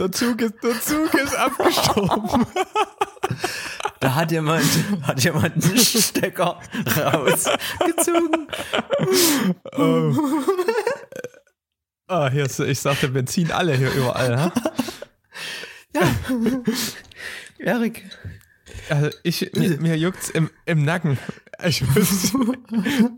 [0.00, 2.46] Der Zug ist, der Zug ist abgestorben.
[4.00, 4.64] Da hat jemand,
[5.02, 6.58] hat jemand einen Stecker
[6.96, 8.48] rausgezogen.
[9.76, 10.14] Oh.
[12.06, 14.40] Ah, hier ist, ich sagte Benzin alle hier überall.
[14.40, 14.52] Ha?
[15.94, 16.02] Ja.
[17.58, 18.04] Erik.
[18.88, 21.18] Also ich, mir, mir juckt's im, im Nacken.
[21.62, 22.32] Ich muss,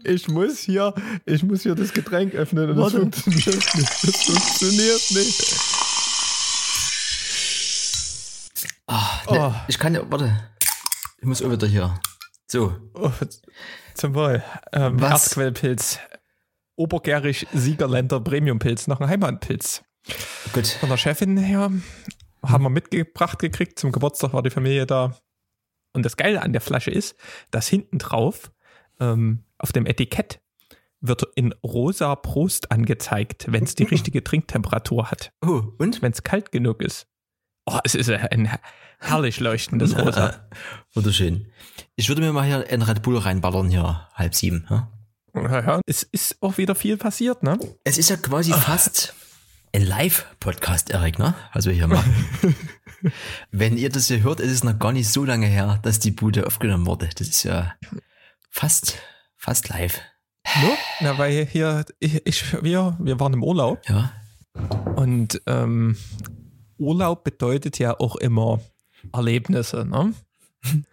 [0.02, 0.94] ich muss hier,
[1.26, 3.00] ich muss hier das Getränk öffnen und das Warte.
[3.02, 4.04] funktioniert nicht.
[4.04, 5.71] Das funktioniert nicht.
[9.32, 9.48] Oh.
[9.50, 10.50] ne, Ich kann ja, warte.
[11.18, 11.98] Ich muss auch wieder hier.
[12.46, 12.76] So.
[12.94, 13.10] Oh,
[13.94, 14.42] zum Wohl.
[14.72, 14.98] Ähm?
[14.98, 15.98] Erzquellpilz.
[16.76, 18.86] Obergärig Siegerländer Premiumpilz.
[18.86, 19.82] Noch ein Heimatpilz.
[20.52, 20.66] Gut.
[20.66, 21.70] Von der Chefin her
[22.44, 23.78] haben wir mitgebracht gekriegt.
[23.78, 25.16] Zum Geburtstag war die Familie da.
[25.92, 27.16] Und das Geile an der Flasche ist,
[27.50, 28.50] dass hinten drauf
[29.00, 30.40] ähm, auf dem Etikett
[31.00, 35.32] wird in rosa Prost angezeigt, wenn es die richtige Trinktemperatur hat.
[35.44, 36.00] Oh, und?
[36.02, 37.06] Wenn es kalt genug ist.
[37.66, 38.60] Oh, es ist ein her-
[38.98, 40.46] herrlich leuchtendes Rosa.
[40.94, 41.46] Wunderschön.
[41.96, 44.66] Ich würde mir mal hier einen Red Bull reinballern hier, halb sieben.
[44.70, 44.88] Ja?
[45.34, 47.58] Ja, ja, es ist auch wieder viel passiert, ne?
[47.84, 49.14] Es ist ja quasi fast
[49.74, 51.34] ein Live-Podcast, Erik, ne?
[51.52, 52.04] Also hier mal.
[53.50, 56.10] Wenn ihr das hier hört, ist es noch gar nicht so lange her, dass die
[56.10, 57.08] Bude aufgenommen wurde.
[57.16, 57.72] Das ist ja
[58.50, 58.98] fast,
[59.36, 60.00] fast live.
[60.60, 60.76] Nur?
[61.00, 64.12] Na, weil hier, ich, ich, wir, wir waren im Urlaub Ja.
[64.96, 65.96] und ähm,
[66.82, 68.60] Urlaub bedeutet ja auch immer
[69.12, 70.12] Erlebnisse, ne?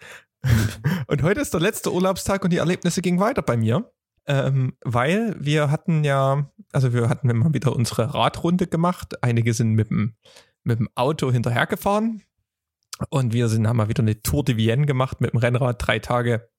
[1.07, 3.91] und heute ist der letzte Urlaubstag und die Erlebnisse gingen weiter bei mir.
[4.25, 9.23] Ähm, weil wir hatten ja, also wir hatten immer wieder unsere Radrunde gemacht.
[9.23, 10.15] Einige sind mit dem,
[10.63, 12.21] mit dem Auto hinterhergefahren.
[13.09, 15.99] Und wir sind, haben mal wieder eine Tour de Vienne gemacht mit dem Rennrad, drei
[15.99, 16.49] Tage.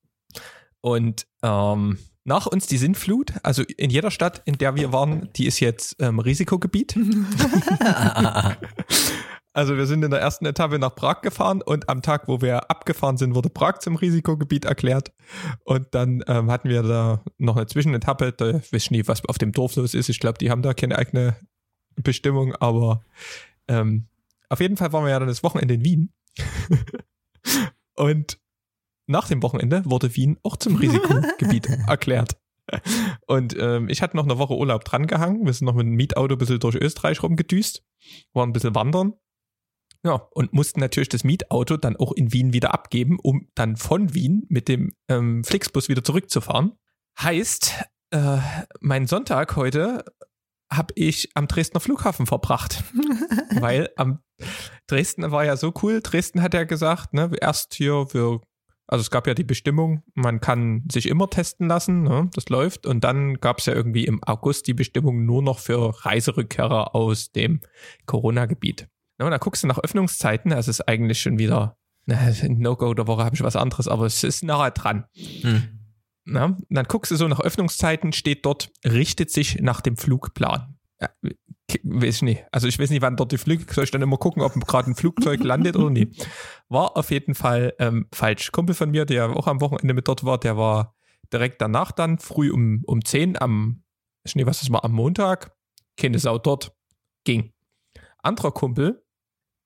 [0.80, 5.46] Und ähm, nach uns die Sintflut, also in jeder Stadt, in der wir waren, die
[5.46, 6.96] ist jetzt ähm, Risikogebiet.
[9.52, 12.70] Also wir sind in der ersten Etappe nach Prag gefahren und am Tag, wo wir
[12.70, 15.12] abgefahren sind, wurde Prag zum Risikogebiet erklärt.
[15.64, 18.32] Und dann ähm, hatten wir da noch eine Zwischenetappe.
[18.32, 20.08] Da weiß ich nie, was auf dem Dorf los ist.
[20.08, 21.36] Ich glaube, die haben da keine eigene
[21.97, 23.04] Bestimmung, aber
[23.66, 24.06] ähm,
[24.48, 26.12] auf jeden Fall waren wir ja dann das Wochenende in Wien.
[27.97, 28.38] und
[29.10, 32.37] nach dem Wochenende wurde Wien auch zum Risikogebiet erklärt.
[33.26, 35.44] Und ähm, ich hatte noch eine Woche Urlaub drangehangen.
[35.44, 37.82] Wir sind noch mit dem Mietauto ein bisschen durch Österreich rumgedüst,
[38.32, 39.15] waren ein bisschen wandern.
[40.04, 44.15] Ja, und mussten natürlich das Mietauto dann auch in Wien wieder abgeben, um dann von
[44.15, 46.72] Wien mit dem ähm, Flixbus wieder zurückzufahren.
[47.21, 48.38] Heißt, äh,
[48.81, 50.04] mein Sonntag heute
[50.72, 52.82] habe ich am Dresdner Flughafen verbracht.
[53.60, 54.21] Weil am
[54.87, 56.00] Dresden war ja so cool.
[56.03, 58.41] Dresden hat ja gesagt, ne, erst hier, wir,
[58.91, 62.87] also es gab ja die Bestimmung, man kann sich immer testen lassen, ne, das läuft.
[62.87, 67.31] Und dann gab es ja irgendwie im August die Bestimmung nur noch für Reiserückkehrer aus
[67.31, 67.61] dem
[68.06, 68.89] Corona-Gebiet.
[69.21, 71.77] Ja, und da guckst du nach Öffnungszeiten, das ist eigentlich schon wieder,
[72.49, 75.05] No-Go der Woche habe ich was anderes, aber es ist nahe dran.
[75.43, 75.62] Hm.
[76.25, 80.79] Na, dann guckst du so nach Öffnungszeiten, steht dort, richtet sich nach dem Flugplan.
[81.83, 82.44] Weiß ich nicht.
[82.53, 84.91] Also ich weiß nicht, wann dort die Flüge, soll ich dann immer gucken, ob gerade
[84.91, 86.28] ein Flugzeug landet oder nicht.
[86.69, 88.53] War auf jeden Fall ähm, falsch.
[88.53, 90.94] Kumpel von mir, der auch am Wochenende mit dort war, der war
[91.33, 93.84] direkt danach dann, früh um, um 10 am,
[94.25, 95.56] ich nicht, was das war, am Montag,
[95.97, 96.75] keine Sau dort,
[97.25, 97.53] ging.
[98.19, 99.05] Anderer Kumpel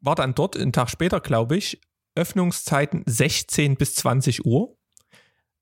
[0.01, 1.81] war dann dort einen Tag später, glaube ich,
[2.15, 4.77] Öffnungszeiten 16 bis 20 Uhr.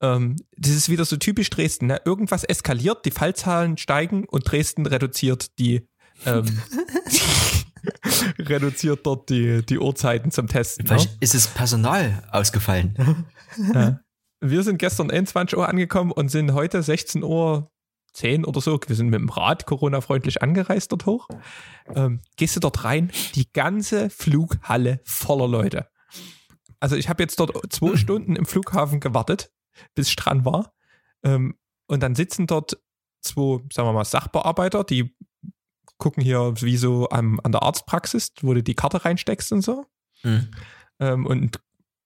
[0.02, 1.86] Ähm, das ist wieder so typisch Dresden.
[1.86, 2.00] Ne?
[2.04, 5.88] Irgendwas eskaliert, die Fallzahlen steigen und Dresden reduziert die
[6.26, 6.44] ähm,
[8.38, 10.84] reduziert dort die, die Uhrzeiten zum Testen.
[10.84, 10.88] Ne?
[10.88, 13.26] Vielleicht ist das Personal ausgefallen.
[13.74, 14.00] Ja.
[14.40, 17.70] Wir sind gestern 21 Uhr angekommen und sind heute 16 Uhr
[18.14, 18.80] 10 oder so.
[18.86, 21.28] Wir sind mit dem Rad Corona-freundlich angereist dort hoch.
[21.94, 25.86] Ähm, gehst du dort rein, die ganze Flughalle voller Leute.
[26.80, 29.52] Also ich habe jetzt dort zwei Stunden im Flughafen gewartet,
[29.94, 30.74] bis ich dran war.
[31.22, 32.78] Ähm, und dann sitzen dort
[33.20, 35.14] zwei, sagen wir mal, Sachbearbeiter, die
[35.98, 39.86] gucken hier wie so am, an der Arztpraxis, wo du die Karte reinsteckst und so
[40.22, 40.48] Hm.
[41.00, 41.60] ähm, und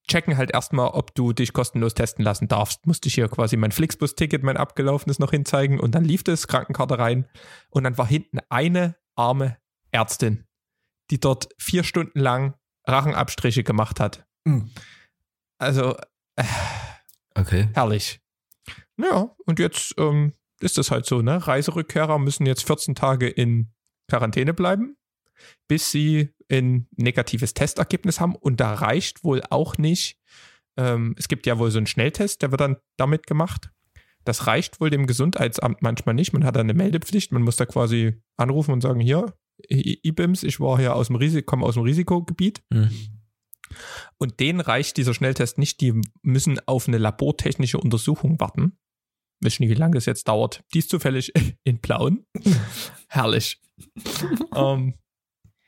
[0.07, 2.85] checken halt erstmal, ob du dich kostenlos testen lassen darfst.
[2.87, 6.97] Musste ich hier quasi mein Flixbus-Ticket, mein abgelaufenes noch hinzeigen und dann lief das, Krankenkarte
[6.97, 7.27] rein
[7.69, 9.57] und dann war hinten eine arme
[9.91, 10.45] Ärztin,
[11.11, 12.55] die dort vier Stunden lang
[12.85, 14.25] Rachenabstriche gemacht hat.
[14.47, 14.71] Hm.
[15.57, 15.95] Also
[16.35, 16.43] äh,
[17.37, 17.69] Okay.
[17.73, 18.19] herrlich.
[18.97, 21.45] Ja, und jetzt ähm, ist das halt so, ne?
[21.45, 23.71] Reiserückkehrer müssen jetzt 14 Tage in
[24.09, 24.97] Quarantäne bleiben,
[25.67, 28.35] bis sie ein negatives Testergebnis haben.
[28.35, 30.19] Und da reicht wohl auch nicht.
[30.77, 33.69] Ähm, es gibt ja wohl so einen Schnelltest, der wird dann damit gemacht.
[34.23, 36.33] Das reicht wohl dem Gesundheitsamt manchmal nicht.
[36.33, 37.31] Man hat da eine Meldepflicht.
[37.31, 39.33] Man muss da quasi anrufen und sagen, hier,
[39.69, 42.89] IBIMS, ich war hier aus dem Risiko, komme aus dem Risikogebiet Hm.
[44.17, 48.77] Und denen reicht dieser Schnelltest nicht, die müssen auf eine labortechnische Untersuchung warten.
[49.41, 50.63] Weiß ich nicht, wie lange das jetzt dauert.
[50.73, 51.31] Die ist zufällig
[51.63, 52.25] in Plauen.
[53.07, 53.61] Herrlich.
[54.55, 54.95] ähm,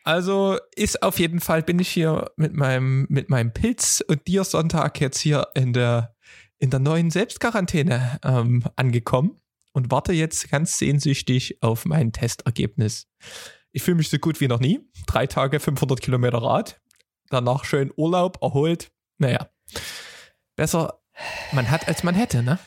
[0.04, 4.44] also ist auf jeden Fall, bin ich hier mit meinem, mit meinem Pilz und dir
[4.44, 6.16] Sonntag jetzt hier in der,
[6.58, 9.40] in der neuen Selbstquarantäne ähm, angekommen
[9.74, 13.08] und warte jetzt ganz sehnsüchtig auf mein Testergebnis.
[13.72, 14.80] Ich fühle mich so gut wie noch nie.
[15.06, 16.82] Drei Tage, 500 Kilometer Rad.
[17.30, 18.92] Danach schön Urlaub, erholt.
[19.18, 19.50] Naja,
[20.56, 21.00] besser
[21.52, 22.60] man hat, als man hätte, ne?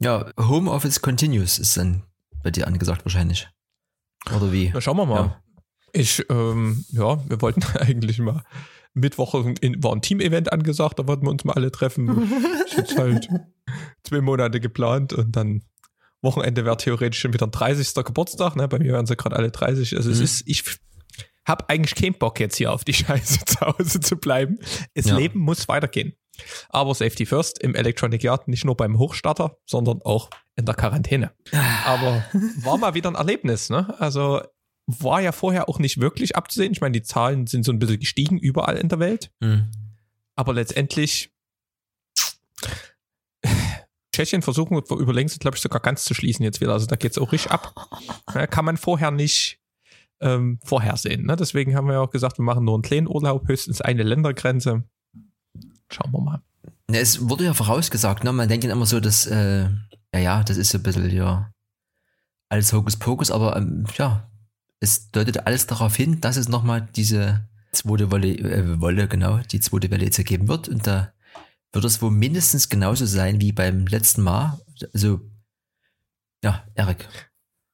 [0.00, 2.04] Ja, Homeoffice Continuous ist dann
[2.42, 3.48] bei dir angesagt wahrscheinlich.
[4.34, 4.70] Oder wie?
[4.72, 5.16] Na, schauen wir mal.
[5.26, 5.42] Ja.
[5.92, 8.44] Ich, ähm, ja, wir wollten eigentlich mal
[8.94, 12.30] Mittwoch in, war ein Team-Event angesagt, da wollten wir uns mal alle treffen.
[12.66, 13.28] Ich jetzt halt
[14.04, 15.62] zwei Monate geplant und dann
[16.22, 17.94] Wochenende wäre theoretisch schon wieder ein 30.
[18.04, 18.68] Geburtstag, ne?
[18.68, 19.96] Bei mir wären sie gerade alle 30.
[19.96, 20.24] Also es Mhm.
[20.24, 20.64] ist, ich
[21.46, 24.58] habe eigentlich keinen Bock jetzt hier auf die Scheiße zu Hause zu bleiben.
[24.94, 25.16] Das Ja.
[25.16, 26.14] Leben muss weitergehen.
[26.70, 31.32] Aber Safety First im Electronic Yard nicht nur beim Hochstarter, sondern auch in der Quarantäne.
[31.84, 32.24] Aber
[32.62, 33.94] war mal wieder ein Erlebnis, ne?
[33.98, 34.40] Also
[34.86, 36.72] war ja vorher auch nicht wirklich abzusehen.
[36.72, 39.30] Ich meine, die Zahlen sind so ein bisschen gestiegen überall in der Welt.
[39.42, 39.70] Hm.
[40.34, 41.30] Aber letztendlich
[44.12, 46.72] Tschechien versuchen wir über längst, glaube ich, sogar ganz zu schließen jetzt wieder.
[46.72, 47.74] Also da geht's auch richtig ab.
[48.34, 49.59] Ja, kann man vorher nicht
[50.20, 51.26] ähm, vorhersehen.
[51.26, 51.36] Ne?
[51.36, 54.84] Deswegen haben wir ja auch gesagt, wir machen nur einen kleinen Urlaub, höchstens eine Ländergrenze.
[55.90, 56.42] Schauen wir mal.
[56.88, 58.32] Es wurde ja vorausgesagt, ne?
[58.32, 59.68] Man denkt ja immer so, dass, äh,
[60.12, 61.52] ja, ja, das ist so ein bisschen, ja,
[62.48, 64.28] alles Hokuspokus, aber ähm, ja,
[64.80, 69.60] es deutet alles darauf hin, dass es nochmal diese zweite Wolle, äh, Wolle, genau, die
[69.60, 70.68] zweite Welle jetzt ergeben wird.
[70.68, 71.12] Und da
[71.72, 74.58] wird es wohl mindestens genauso sein wie beim letzten Mal.
[74.92, 75.20] Also,
[76.42, 77.08] ja, Erik.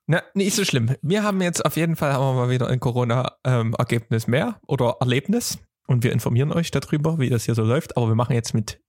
[0.09, 0.95] Na, nicht so schlimm.
[1.03, 5.59] Wir haben jetzt auf jeden Fall haben wir mal wieder ein Corona-Ergebnis mehr oder Erlebnis
[5.89, 7.97] und wir informieren euch darüber, wie das hier so läuft.
[7.97, 8.81] Aber wir machen jetzt mit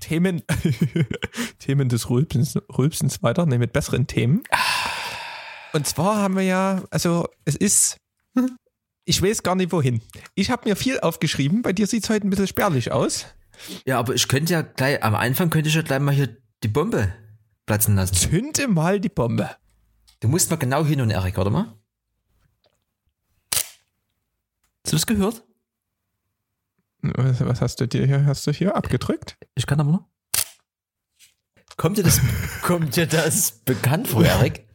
[0.00, 0.42] Themen,
[1.60, 4.42] Themen des Rülpsens, Rülpsens weiter, ne, mit besseren Themen.
[5.72, 7.98] Und zwar haben wir ja, also es ist,
[9.04, 10.00] ich weiß gar nicht wohin.
[10.34, 13.26] Ich habe mir viel aufgeschrieben, bei dir sieht es heute ein bisschen spärlich aus.
[13.84, 16.68] Ja, aber ich könnte ja gleich, am Anfang könnte ich ja gleich mal hier die
[16.68, 17.12] Bombe
[17.66, 18.14] platzen lassen.
[18.14, 19.50] Zünde mal die Bombe.
[20.20, 21.74] Du musst mal genau hin und Erik, warte mal.
[24.84, 25.42] Hast du das gehört?
[27.02, 29.36] Was, was hast du dir hier, hast du hier abgedrückt?
[29.54, 30.08] Ich kann aber noch.
[31.76, 32.20] Kommt dir das,
[32.62, 34.66] kommt dir das bekannt vor, Erik?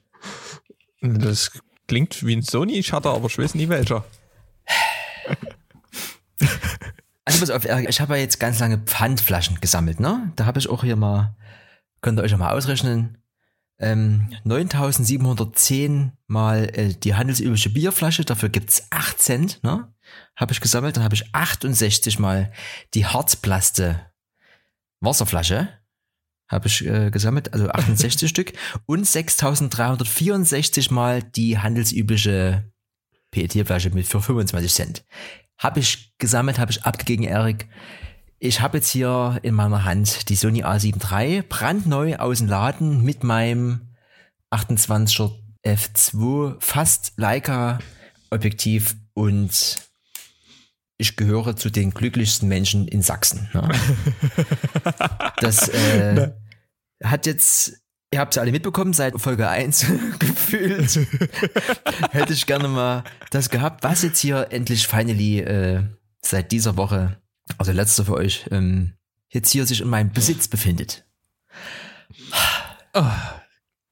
[1.02, 1.52] Das
[1.88, 4.06] klingt wie ein Sony-Shutter, aber ich weiß nie welcher.
[7.26, 10.32] Also pass auf, Erik, ich habe ja jetzt ganz lange Pfandflaschen gesammelt, ne?
[10.36, 11.36] Da habe ich auch hier mal,
[12.02, 13.18] könnt ihr euch ja mal ausrechnen,
[13.82, 19.94] ähm, 9710 mal äh, die handelsübliche Bierflasche, dafür gibt's 8 Cent, ne?
[20.36, 22.52] Habe ich gesammelt, dann habe ich 68 mal
[22.94, 24.12] die Harzplaste
[25.00, 25.70] Wasserflasche,
[26.48, 28.54] habe ich äh, gesammelt, also 68 Stück
[28.86, 32.72] und 6364 mal die handelsübliche
[33.32, 35.06] PET-Flasche mit für 25 Cent.
[35.58, 37.68] Habe ich gesammelt, habe ich abgegeben, Erik.
[38.44, 43.04] Ich habe jetzt hier in meiner Hand die Sony A7 III, brandneu aus dem Laden
[43.04, 43.94] mit meinem
[44.50, 45.30] 28er
[45.64, 47.78] F2 fast Leica
[48.32, 49.76] Objektiv und
[50.98, 53.48] ich gehöre zu den glücklichsten Menschen in Sachsen.
[53.54, 53.70] Ne?
[55.40, 56.32] Das äh,
[57.04, 59.86] hat jetzt, ihr habt es alle mitbekommen, seit Folge 1
[60.20, 61.08] gefühlt.
[62.10, 65.84] Hätte ich gerne mal das gehabt, was jetzt hier endlich finally äh,
[66.24, 67.21] seit dieser Woche,
[67.58, 68.94] also letzte für euch, ähm,
[69.30, 71.06] jetzt hier sich in meinem Besitz befindet.
[72.94, 73.06] Oh,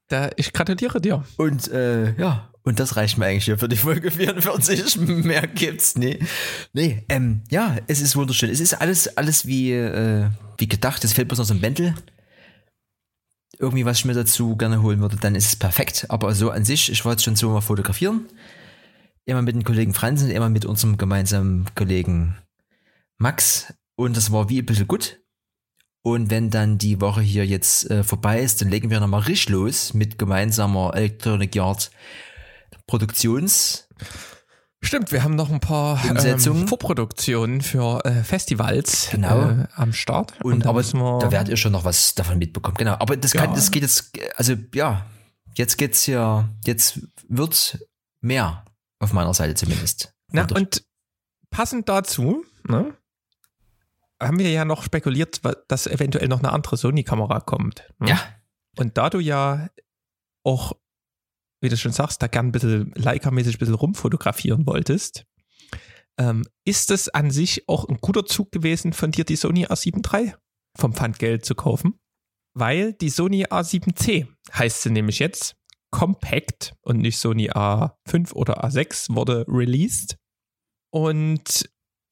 [0.07, 1.23] da, ich gratuliere dir.
[1.37, 4.97] Und äh, ja, und das reicht mir eigentlich hier für die Folge 44.
[5.23, 6.19] Mehr gibt's nee.
[6.73, 8.49] Nee, ähm, ja, es ist wunderschön.
[8.49, 10.27] Es ist alles, alles wie, äh,
[10.57, 11.03] wie gedacht.
[11.03, 11.95] Es fehlt bloß noch so ein Bändel.
[13.57, 16.05] Irgendwie, was ich mir dazu gerne holen würde, dann ist es perfekt.
[16.09, 18.25] Aber so an sich, ich wollte schon so mal fotografieren.
[19.25, 22.37] Immer mit dem Kollegen Franzen, immer mit unserem gemeinsamen Kollegen
[23.19, 23.73] Max.
[23.95, 25.19] Und das war wie ein bisschen gut.
[26.01, 29.49] Und wenn dann die Woche hier jetzt äh, vorbei ist, dann legen wir nochmal richtig
[29.49, 31.91] los mit gemeinsamer Electronic Yard
[32.88, 33.88] Produktions.
[34.81, 36.61] Stimmt, wir haben noch ein paar Umsetzungen.
[36.61, 39.49] ähm, Vorproduktionen für äh, Festivals Genau.
[39.49, 40.33] äh, am Start.
[40.41, 42.77] Und, da aber da werdet ihr schon noch was davon mitbekommen.
[42.77, 42.93] Genau.
[42.93, 43.55] Aber das kann, Ja.
[43.55, 45.05] das geht jetzt, also ja,
[45.55, 47.77] jetzt geht's hier, jetzt wird's
[48.21, 48.63] mehr
[48.99, 50.13] auf meiner Seite zumindest.
[50.31, 50.83] Na, Und- und
[51.49, 52.93] passend dazu ne,
[54.21, 57.88] haben wir ja noch spekuliert, dass eventuell noch eine andere Sony-Kamera kommt.
[57.99, 58.09] ne?
[58.09, 58.19] ja,
[58.77, 59.69] Und da du ja
[60.43, 60.73] auch
[61.61, 65.25] wie du schon sagst, da gern ein bisschen Leica-mäßig ein bisschen rumfotografieren wolltest,
[66.17, 70.05] ähm, ist es an sich auch ein guter Zug gewesen, von dir die Sony A7
[70.05, 70.35] III
[70.77, 71.99] vom Pfandgeld zu kaufen?
[72.53, 75.55] Weil die Sony A7C heißt sie nämlich jetzt
[75.91, 80.17] Compact und nicht Sony A5 oder A6 wurde released.
[80.91, 81.69] Und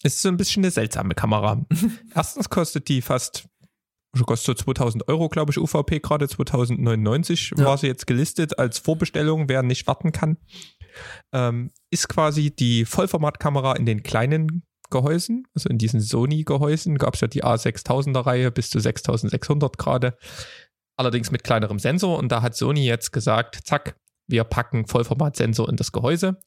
[0.08, 1.66] ist so ein bisschen eine seltsame Kamera.
[2.16, 3.48] Erstens kostet die fast,
[4.14, 7.66] also kostet so 2000 Euro, glaube ich, UVP gerade 2099 ja.
[7.66, 10.38] war sie jetzt gelistet als Vorbestellung, wer nicht warten kann.
[11.34, 17.22] Ähm, ist quasi die Vollformatkamera in den kleinen Gehäusen, also in diesen Sony-Gehäusen gab es
[17.22, 20.18] ja die A6000er Reihe bis zu 6600 gerade,
[20.96, 23.98] allerdings mit kleinerem Sensor und da hat Sony jetzt gesagt, zack,
[24.28, 26.38] wir packen Vollformatsensor in das Gehäuse.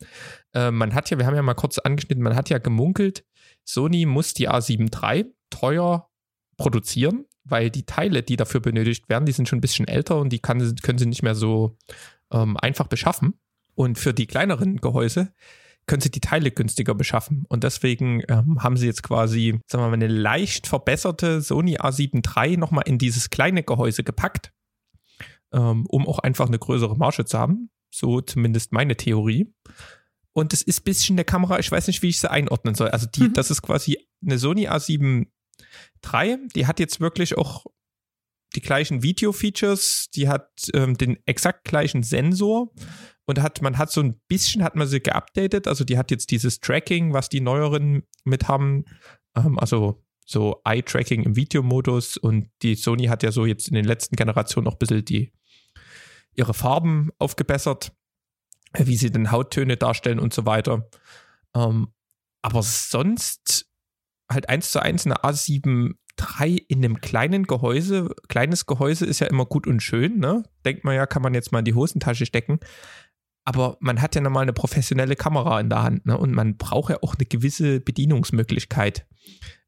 [0.54, 3.24] Äh, man hat ja, wir haben ja mal kurz angeschnitten, man hat ja gemunkelt,
[3.64, 6.08] Sony muss die A7 III teuer
[6.56, 10.30] produzieren, weil die Teile, die dafür benötigt werden, die sind schon ein bisschen älter und
[10.30, 11.76] die kann, können sie nicht mehr so
[12.32, 13.34] ähm, einfach beschaffen.
[13.74, 15.32] Und für die kleineren Gehäuse
[15.86, 17.44] können sie die Teile günstiger beschaffen.
[17.48, 22.22] Und deswegen ähm, haben sie jetzt quasi, sagen wir mal, eine leicht verbesserte Sony A7
[22.24, 24.52] III nochmal in dieses kleine Gehäuse gepackt,
[25.52, 27.70] ähm, um auch einfach eine größere Marge zu haben.
[27.90, 29.52] So zumindest meine Theorie.
[30.32, 32.88] Und es ist ein bisschen eine Kamera, ich weiß nicht, wie ich sie einordnen soll.
[32.88, 33.32] Also die, mhm.
[33.32, 35.26] das ist quasi eine Sony A7
[36.04, 37.66] III, die hat jetzt wirklich auch
[38.54, 42.72] die gleichen Video-Features, die hat ähm, den exakt gleichen Sensor.
[43.26, 46.32] Und hat, man hat so ein bisschen, hat man sie geupdatet, also die hat jetzt
[46.32, 48.86] dieses Tracking, was die neueren mit haben,
[49.36, 52.16] ähm, also so Eye-Tracking im Videomodus.
[52.16, 55.32] Und die Sony hat ja so jetzt in den letzten Generationen noch ein bisschen die,
[56.34, 57.92] ihre Farben aufgebessert
[58.76, 60.88] wie sie den Hauttöne darstellen und so weiter.
[61.54, 61.88] Ähm,
[62.42, 63.66] aber sonst
[64.30, 68.14] halt eins zu eins eine A7 III in einem kleinen Gehäuse.
[68.28, 70.44] Kleines Gehäuse ist ja immer gut und schön, ne?
[70.64, 72.60] Denkt man ja, kann man jetzt mal in die Hosentasche stecken.
[73.44, 76.16] Aber man hat ja nochmal eine professionelle Kamera in der Hand, ne?
[76.16, 79.06] Und man braucht ja auch eine gewisse Bedienungsmöglichkeit.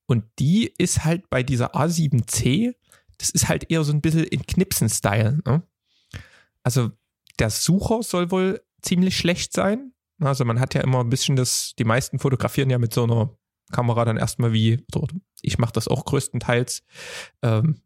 [0.06, 2.75] Und die ist halt bei dieser A7C,
[3.18, 5.62] das ist halt eher so ein bisschen in Knipsen-Style, ne?
[6.62, 6.90] Also
[7.38, 9.92] der Sucher soll wohl ziemlich schlecht sein.
[10.20, 13.36] Also man hat ja immer ein bisschen das, die meisten fotografieren ja mit so einer
[13.72, 14.84] Kamera dann erstmal wie,
[15.40, 16.82] ich mache das auch größtenteils
[17.42, 17.80] ähm,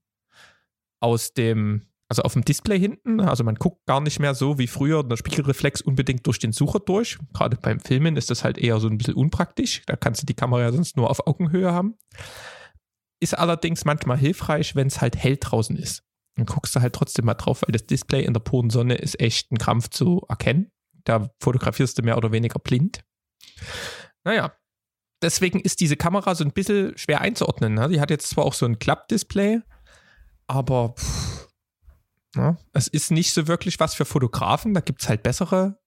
[1.01, 3.21] aus dem, also auf dem Display hinten.
[3.21, 6.81] Also man guckt gar nicht mehr so wie früher der Spiegelreflex unbedingt durch den Sucher
[6.81, 7.19] durch.
[7.33, 9.83] Gerade beim Filmen ist das halt eher so ein bisschen unpraktisch.
[9.87, 11.95] Da kannst du die Kamera ja sonst nur auf Augenhöhe haben.
[13.21, 16.03] Ist allerdings manchmal hilfreich, wenn es halt hell draußen ist.
[16.37, 19.19] Dann guckst du halt trotzdem mal drauf, weil das Display in der puren Sonne ist
[19.21, 20.71] echt ein Krampf zu erkennen.
[21.07, 23.05] Da fotografierst du mehr oder weniger blind.
[24.25, 24.53] Naja,
[25.23, 27.75] deswegen ist diese Kamera so ein bisschen schwer einzuordnen.
[27.75, 27.89] Ne?
[27.89, 29.61] Die hat jetzt zwar auch so ein Klappdisplay,
[30.49, 31.49] aber pff,
[32.35, 34.75] ja, es ist nicht so wirklich was für Fotografen.
[34.75, 35.79] Da gibt es halt bessere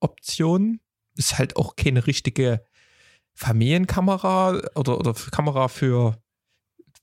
[0.00, 0.80] Optionen.
[1.16, 2.64] Ist halt auch keine richtige
[3.34, 6.22] Familienkamera oder, oder Kamera für,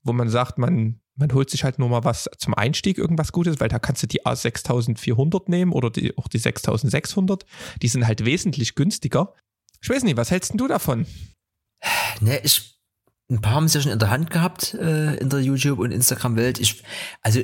[0.02, 3.60] wo man sagt, man man holt sich halt nur mal was zum Einstieg, irgendwas Gutes,
[3.60, 7.46] weil da kannst du die A6400 nehmen oder die, auch die 6600.
[7.80, 9.32] Die sind halt wesentlich günstiger.
[9.80, 11.06] Ich weiß nicht, was hältst du davon?
[12.20, 12.76] Ne, ich,
[13.30, 15.92] ein paar haben es ja schon in der Hand gehabt äh, in der YouTube- und
[15.92, 16.60] Instagram-Welt.
[17.20, 17.40] Also,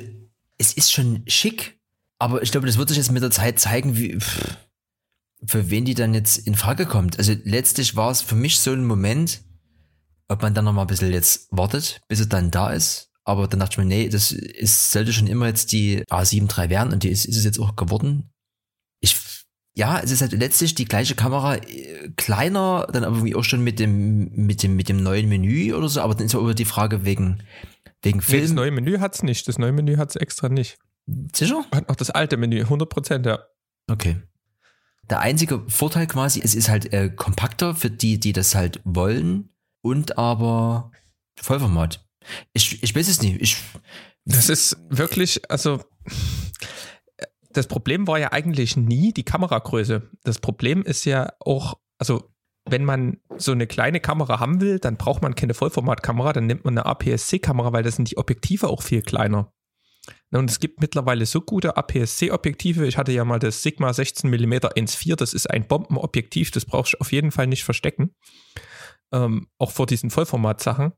[0.57, 1.79] es ist schon schick,
[2.19, 4.57] aber ich glaube, das wird sich jetzt mit der Zeit zeigen, wie, pff,
[5.45, 7.17] für wen die dann jetzt in Frage kommt.
[7.17, 9.41] Also, letztlich war es für mich so ein Moment,
[10.27, 13.47] ob man dann noch mal ein bisschen jetzt wartet, bis es dann da ist aber
[13.47, 16.93] dann dachte ich mir, nee, das ist, sollte schon immer jetzt die A7 III werden
[16.93, 18.31] und die ist, ist es jetzt auch geworden.
[19.01, 19.15] Ich,
[19.75, 23.63] ja, es ist halt letztlich die gleiche Kamera, äh, kleiner, dann aber irgendwie auch schon
[23.63, 26.55] mit dem, mit dem, mit dem neuen Menü oder so, aber dann ist auch immer
[26.55, 27.43] die Frage wegen,
[28.01, 28.41] wegen Film.
[28.41, 30.79] Nee, das neue Menü hat's nicht, das neue Menü hat's extra nicht.
[31.33, 31.63] Sicher?
[31.71, 33.39] Hat noch das alte Menü, 100 Prozent, ja.
[33.89, 34.17] Okay.
[35.09, 39.49] Der einzige Vorteil quasi, es ist halt äh, kompakter für die, die das halt wollen
[39.81, 40.91] und aber
[41.39, 42.08] Vollformat.
[42.53, 43.41] Ich, ich weiß es nicht.
[43.41, 43.57] Ich,
[44.25, 45.81] das ist wirklich, also
[47.51, 50.09] das Problem war ja eigentlich nie die Kameragröße.
[50.23, 52.31] Das Problem ist ja auch, also
[52.65, 56.65] wenn man so eine kleine Kamera haben will, dann braucht man keine Vollformatkamera, dann nimmt
[56.65, 59.51] man eine APS-C-Kamera, weil da sind die Objektive auch viel kleiner.
[60.31, 62.85] Und es gibt mittlerweile so gute APS-C-Objektive.
[62.85, 66.93] Ich hatte ja mal das Sigma 16 mm 1.4, das ist ein Bombenobjektiv, das brauchst
[66.93, 68.15] du auf jeden Fall nicht verstecken.
[69.11, 70.93] Ähm, auch vor diesen Vollformat-Sachen.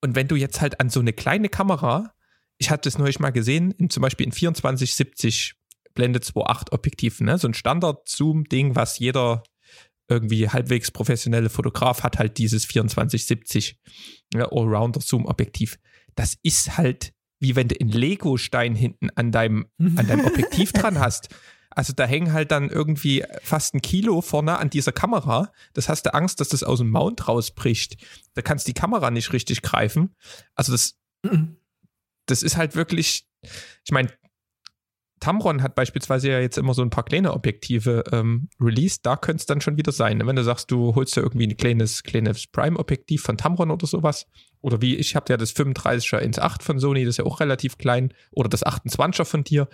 [0.00, 2.14] Und wenn du jetzt halt an so eine kleine Kamera,
[2.58, 5.54] ich hatte es neulich mal gesehen, in, zum Beispiel in 2470
[5.94, 7.38] Blende 2.8 Objektiven, ne?
[7.38, 9.42] so ein Standard-Zoom-Ding, was jeder
[10.08, 13.80] irgendwie halbwegs professionelle Fotograf hat, halt dieses 2470
[14.34, 15.78] ja, Allrounder-Zoom-Objektiv.
[16.14, 20.98] Das ist halt wie wenn du einen Lego-Stein hinten an deinem, an deinem Objektiv dran
[20.98, 21.28] hast.
[21.76, 25.52] Also da hängen halt dann irgendwie fast ein Kilo vorne an dieser Kamera.
[25.74, 27.98] Das hast du Angst, dass das aus dem Mount rausbricht.
[28.32, 30.16] Da kannst die Kamera nicht richtig greifen.
[30.54, 30.98] Also das,
[32.24, 33.28] das ist halt wirklich,
[33.84, 34.10] ich meine,
[35.20, 39.04] Tamron hat beispielsweise ja jetzt immer so ein paar kleine Objektive ähm, released.
[39.04, 40.26] Da könnte es dann schon wieder sein.
[40.26, 44.26] Wenn du sagst, du holst ja irgendwie ein kleines, kleines Prime-Objektiv von Tamron oder sowas.
[44.62, 47.40] Oder wie ich habe ja das 35er ins 8 von Sony, das ist ja auch
[47.40, 48.14] relativ klein.
[48.30, 49.68] Oder das 28er von dir.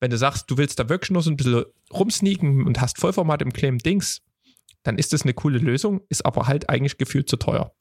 [0.00, 3.42] Wenn du sagst, du willst da wirklich nur so ein bisschen rumsneaken und hast Vollformat
[3.42, 4.22] im kleinen Dings,
[4.82, 7.74] dann ist das eine coole Lösung, ist aber halt eigentlich gefühlt zu teuer.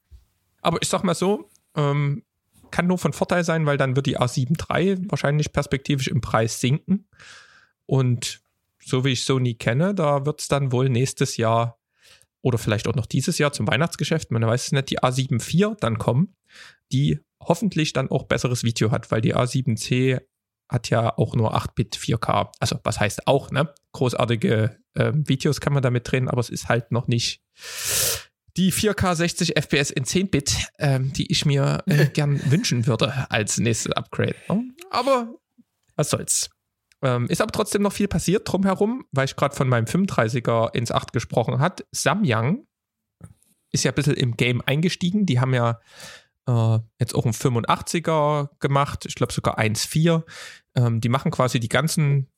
[0.61, 2.23] Aber ich sag mal so, ähm,
[2.71, 6.59] kann nur von Vorteil sein, weil dann wird die A7 III wahrscheinlich perspektivisch im Preis
[6.59, 7.07] sinken.
[7.85, 8.41] Und
[8.79, 11.79] so wie ich Sony kenne, da wird es dann wohl nächstes Jahr
[12.41, 15.77] oder vielleicht auch noch dieses Jahr zum Weihnachtsgeschäft, man weiß es nicht, die A7 IV
[15.79, 16.35] dann kommen,
[16.91, 20.21] die hoffentlich dann auch besseres Video hat, weil die A7C
[20.73, 22.49] hat ja auch nur 8-Bit 4K.
[22.59, 23.73] Also was heißt auch, ne?
[23.93, 27.41] Großartige äh, Videos kann man damit drehen, aber es ist halt noch nicht
[28.57, 33.59] die 4K 60 FPS in 10-Bit, ähm, die ich mir äh, gern wünschen würde als
[33.59, 34.35] nächstes Upgrade.
[34.49, 34.73] Ne?
[34.89, 35.35] Aber
[35.95, 36.49] was soll's.
[37.03, 40.91] Ähm, ist aber trotzdem noch viel passiert drumherum, weil ich gerade von meinem 35er ins
[40.91, 41.85] 8 gesprochen hat.
[41.91, 42.65] Samyang
[43.71, 45.25] ist ja ein bisschen im Game eingestiegen.
[45.25, 45.79] Die haben ja
[46.47, 50.23] äh, jetzt auch einen 85er gemacht, ich glaube sogar 1.4.
[50.75, 52.29] Ähm, die machen quasi die ganzen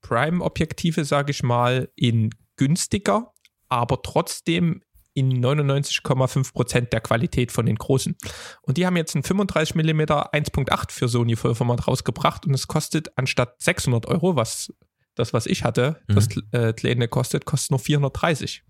[0.00, 3.32] Prime-Objektive, sage ich mal, in günstiger
[3.68, 4.82] aber trotzdem
[5.14, 8.16] in 99,5 Prozent der Qualität von den großen.
[8.62, 13.16] Und die haben jetzt ein 35 mm 1.8 für Sony Vollformat rausgebracht und es kostet
[13.16, 14.72] anstatt 600 Euro, was
[15.16, 16.14] das, was ich hatte, mhm.
[16.14, 18.62] das äh, kleine kostet, kostet nur 430.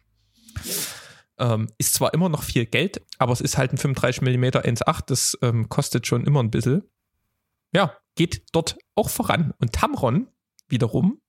[1.38, 5.02] Ähm, ist zwar immer noch viel Geld, aber es ist halt ein 35 mm 1.8,
[5.06, 6.82] das ähm, kostet schon immer ein bisschen.
[7.74, 9.54] Ja, geht dort auch voran.
[9.58, 10.28] Und Tamron
[10.68, 11.22] wiederum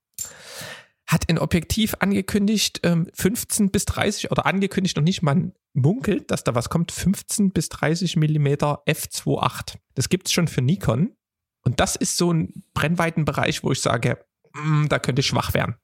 [1.08, 6.44] hat ein Objektiv angekündigt, 15 ähm, bis 30 oder angekündigt noch nicht, man munkelt, dass
[6.44, 9.78] da was kommt, 15 bis 30 Millimeter f2.8.
[9.96, 11.16] Das gibt es schon für Nikon.
[11.64, 14.24] Und das ist so ein Brennweitenbereich, wo ich sage,
[14.54, 15.76] mm, da könnte ich schwach werden.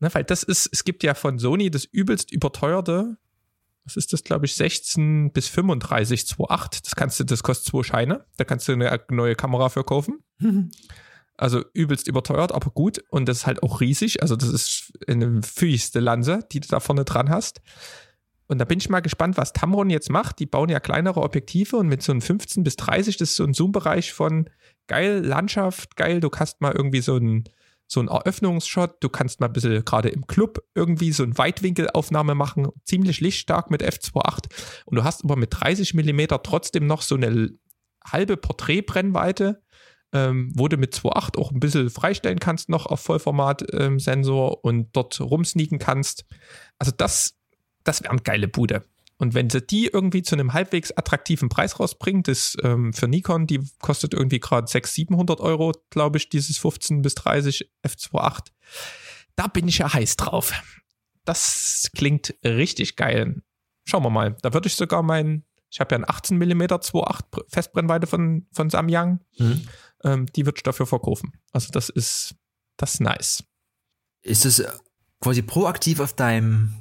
[0.00, 3.18] Ne, weil das ist, es gibt ja von Sony das übelst überteuerte,
[3.84, 6.82] was ist das, glaube ich, 16 bis 35 2.8.
[6.82, 8.24] Das kannst du, das kostet zwei Scheine.
[8.36, 10.22] Da kannst du eine neue Kamera für kaufen.
[11.36, 13.02] Also übelst überteuert, aber gut.
[13.10, 14.22] Und das ist halt auch riesig.
[14.22, 17.60] Also das ist eine füßigste Lanze, die du da vorne dran hast.
[18.46, 20.38] Und da bin ich mal gespannt, was Tamron jetzt macht.
[20.38, 23.44] Die bauen ja kleinere Objektive und mit so einem 15 bis 30, das ist so
[23.44, 24.50] ein Zoom-Bereich von
[24.88, 27.44] geil, Landschaft, geil, du kannst mal irgendwie so ein
[27.92, 32.34] so ein Eröffnungsshot, du kannst mal ein bisschen gerade im Club irgendwie so ein Weitwinkelaufnahme
[32.34, 34.46] machen, ziemlich lichtstark mit f2.8
[34.86, 37.50] und du hast aber mit 30 Millimeter trotzdem noch so eine
[38.04, 39.62] halbe Porträtbrennweite
[40.12, 44.96] ähm, wo du mit 2.8 auch ein bisschen freistellen kannst noch auf Vollformat-Sensor ähm, und
[44.96, 46.26] dort rumsneaken kannst.
[46.78, 47.34] Also das,
[47.84, 48.82] das wäre eine geile Bude.
[49.22, 53.46] Und wenn sie die irgendwie zu einem halbwegs attraktiven Preis rausbringen, das ähm, für Nikon,
[53.46, 58.48] die kostet irgendwie gerade 600, 700 Euro, glaube ich, dieses 15 bis 30 f2.8.
[59.36, 60.52] Da bin ich ja heiß drauf.
[61.24, 63.42] Das klingt richtig geil.
[63.84, 64.36] Schauen wir mal.
[64.42, 68.70] Da würde ich sogar meinen, ich habe ja einen 18 mm 2.8 Festbrennweite von, von
[68.70, 69.20] Samyang.
[69.38, 69.62] Mhm
[70.04, 71.32] ähm, die wird dafür verkaufen.
[71.52, 72.34] Also das ist,
[72.76, 73.44] das ist nice.
[74.22, 74.64] Ist es
[75.20, 76.74] quasi proaktiv auf deinem,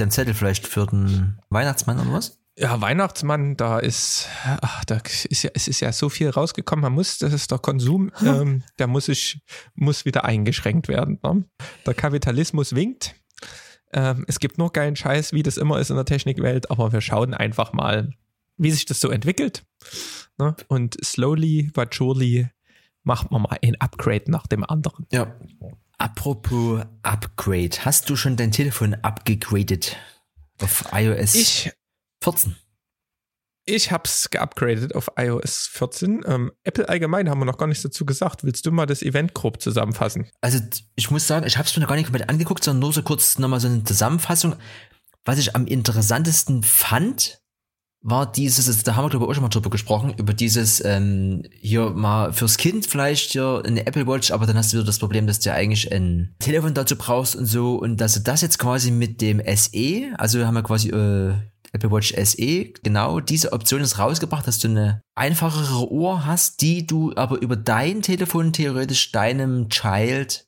[0.00, 2.38] deinem Zettel vielleicht für den Weihnachtsmann oder was?
[2.56, 6.82] Ja, Weihnachtsmann, da ist, ach, da ist ja, es ist ja so viel rausgekommen.
[6.82, 9.40] Man muss, das ist der Konsum, ähm, der muss ich,
[9.74, 11.20] muss wieder eingeschränkt werden.
[11.22, 11.44] Ne?
[11.86, 13.14] Der Kapitalismus winkt.
[13.92, 17.00] Ähm, es gibt nur geilen Scheiß, wie das immer ist in der Technikwelt, aber wir
[17.00, 18.10] schauen einfach mal,
[18.56, 19.64] wie sich das so entwickelt.
[20.36, 20.56] Ne?
[20.66, 22.48] Und slowly but surely
[23.04, 25.06] macht man mal ein Upgrade nach dem anderen.
[25.12, 25.34] Ja.
[25.98, 29.96] Apropos Upgrade, hast du schon dein Telefon abgegradet
[30.62, 31.72] auf iOS ich,
[32.22, 32.54] 14?
[33.64, 36.22] Ich hab's geupgradet auf iOS 14.
[36.24, 38.44] Ähm, Apple allgemein haben wir noch gar nichts dazu gesagt.
[38.44, 40.30] Willst du mal das Event grob zusammenfassen?
[40.40, 40.60] Also
[40.94, 43.02] ich muss sagen, ich habe es mir noch gar nicht komplett angeguckt, sondern nur so
[43.02, 44.54] kurz nochmal so eine Zusammenfassung.
[45.24, 47.42] Was ich am interessantesten fand,
[48.00, 51.42] war dieses, da haben wir glaube ich auch schon mal drüber gesprochen, über dieses ähm,
[51.60, 54.98] hier mal fürs Kind vielleicht hier eine Apple Watch, aber dann hast du wieder das
[54.98, 57.76] Problem, dass du ja eigentlich ein Telefon dazu brauchst und so.
[57.76, 61.34] Und dass du das jetzt quasi mit dem SE, also haben wir quasi äh,
[61.72, 66.86] Apple Watch SE, genau diese Option ist rausgebracht, dass du eine einfachere Uhr hast, die
[66.86, 70.46] du aber über dein Telefon theoretisch deinem Child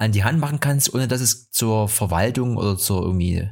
[0.00, 3.50] an die Hand machen kannst, ohne dass es zur Verwaltung oder zur irgendwie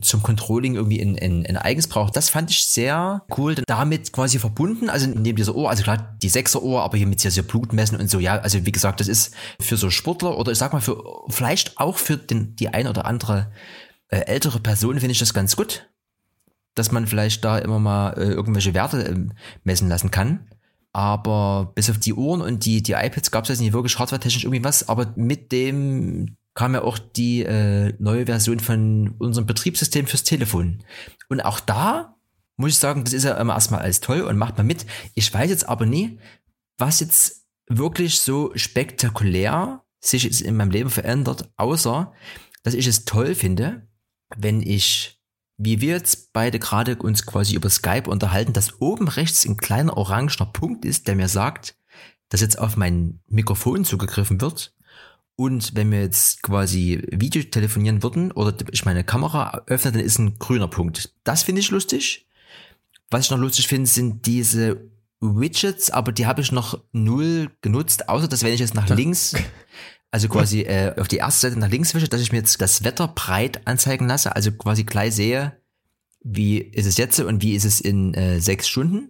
[0.00, 2.16] zum Controlling irgendwie ein, ein, ein eigens braucht.
[2.16, 6.28] Das fand ich sehr cool, damit quasi verbunden, also neben dieser Ohr, also klar die
[6.28, 9.08] sechser Ohr, aber hier mit sehr, sehr Blutmessen und so, ja, also wie gesagt, das
[9.08, 12.86] ist für so Sportler oder ich sag mal für, vielleicht auch für den, die ein
[12.86, 13.52] oder andere
[14.08, 15.88] äh, ältere Person finde ich das ganz gut,
[16.74, 19.16] dass man vielleicht da immer mal äh, irgendwelche Werte äh,
[19.64, 20.48] messen lassen kann.
[20.92, 24.44] Aber bis auf die Uhren und die, die iPads gab es jetzt nicht wirklich hardware-technisch
[24.44, 30.06] irgendwie was, aber mit dem kam ja auch die äh, neue Version von unserem Betriebssystem
[30.06, 30.84] fürs Telefon.
[31.30, 32.16] Und auch da
[32.58, 34.84] muss ich sagen, das ist ja immer erstmal alles toll und macht man mit.
[35.14, 36.18] Ich weiß jetzt aber nie,
[36.76, 42.12] was jetzt wirklich so spektakulär sich in meinem Leben verändert, außer
[42.62, 43.88] dass ich es toll finde,
[44.36, 45.18] wenn ich
[45.56, 49.96] wie wir jetzt beide gerade uns quasi über Skype unterhalten, dass oben rechts ein kleiner
[49.96, 51.74] orangener Punkt ist, der mir sagt,
[52.28, 54.74] dass jetzt auf mein Mikrofon zugegriffen wird.
[55.40, 60.18] Und wenn wir jetzt quasi Video telefonieren würden oder ich meine Kamera öffne, dann ist
[60.18, 61.14] ein grüner Punkt.
[61.24, 62.28] Das finde ich lustig.
[63.08, 68.10] Was ich noch lustig finde, sind diese Widgets, aber die habe ich noch null genutzt,
[68.10, 69.34] außer dass wenn ich jetzt nach links
[70.10, 72.84] also quasi äh, auf die erste Seite nach links wische, dass ich mir jetzt das
[72.84, 75.56] Wetter breit anzeigen lasse, also quasi gleich sehe,
[76.22, 79.08] wie ist es jetzt und wie ist es in äh, sechs Stunden.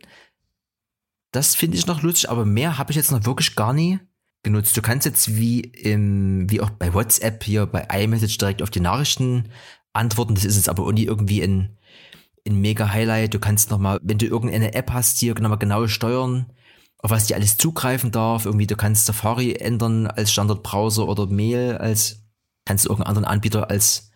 [1.32, 3.98] Das finde ich noch lustig, aber mehr habe ich jetzt noch wirklich gar nie
[4.42, 4.76] genutzt.
[4.76, 8.80] Du kannst jetzt wie im, wie auch bei WhatsApp hier bei iMessage direkt auf die
[8.80, 9.50] Nachrichten
[9.92, 10.34] antworten.
[10.34, 11.76] Das ist jetzt aber irgendwie ein,
[12.46, 13.34] ein mega Highlight.
[13.34, 16.46] Du kannst nochmal, wenn du irgendeine App hast, hier nochmal genau steuern
[17.02, 18.46] auf was die alles zugreifen darf.
[18.46, 22.24] Irgendwie, du kannst Safari ändern als Standardbrowser oder Mail als,
[22.64, 24.10] kannst du irgendeinen anderen Anbieter als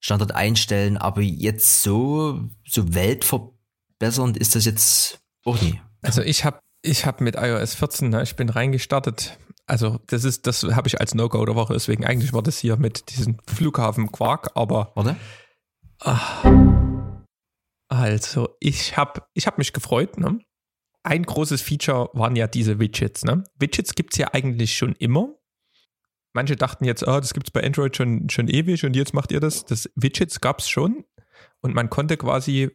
[0.00, 5.80] Standard einstellen, aber jetzt so, so weltverbessernd ist das jetzt auch nie.
[6.02, 9.38] Also ich habe ich hab mit iOS 14, ne, ich bin reingestartet.
[9.66, 12.76] Also das ist, das habe ich als No-Go der Woche, deswegen eigentlich war das hier
[12.76, 14.92] mit diesem Flughafen Quark, aber.
[14.94, 15.16] Warte.
[16.00, 16.44] Ach,
[17.88, 20.38] also ich habe ich hab mich gefreut, ne?
[21.04, 23.24] ein großes Feature waren ja diese Widgets.
[23.24, 23.44] Ne?
[23.58, 25.34] Widgets gibt es ja eigentlich schon immer.
[26.32, 29.30] Manche dachten jetzt, oh, das gibt es bei Android schon, schon ewig und jetzt macht
[29.30, 29.64] ihr das.
[29.66, 31.04] Das Widgets gab es schon
[31.60, 32.70] und man konnte quasi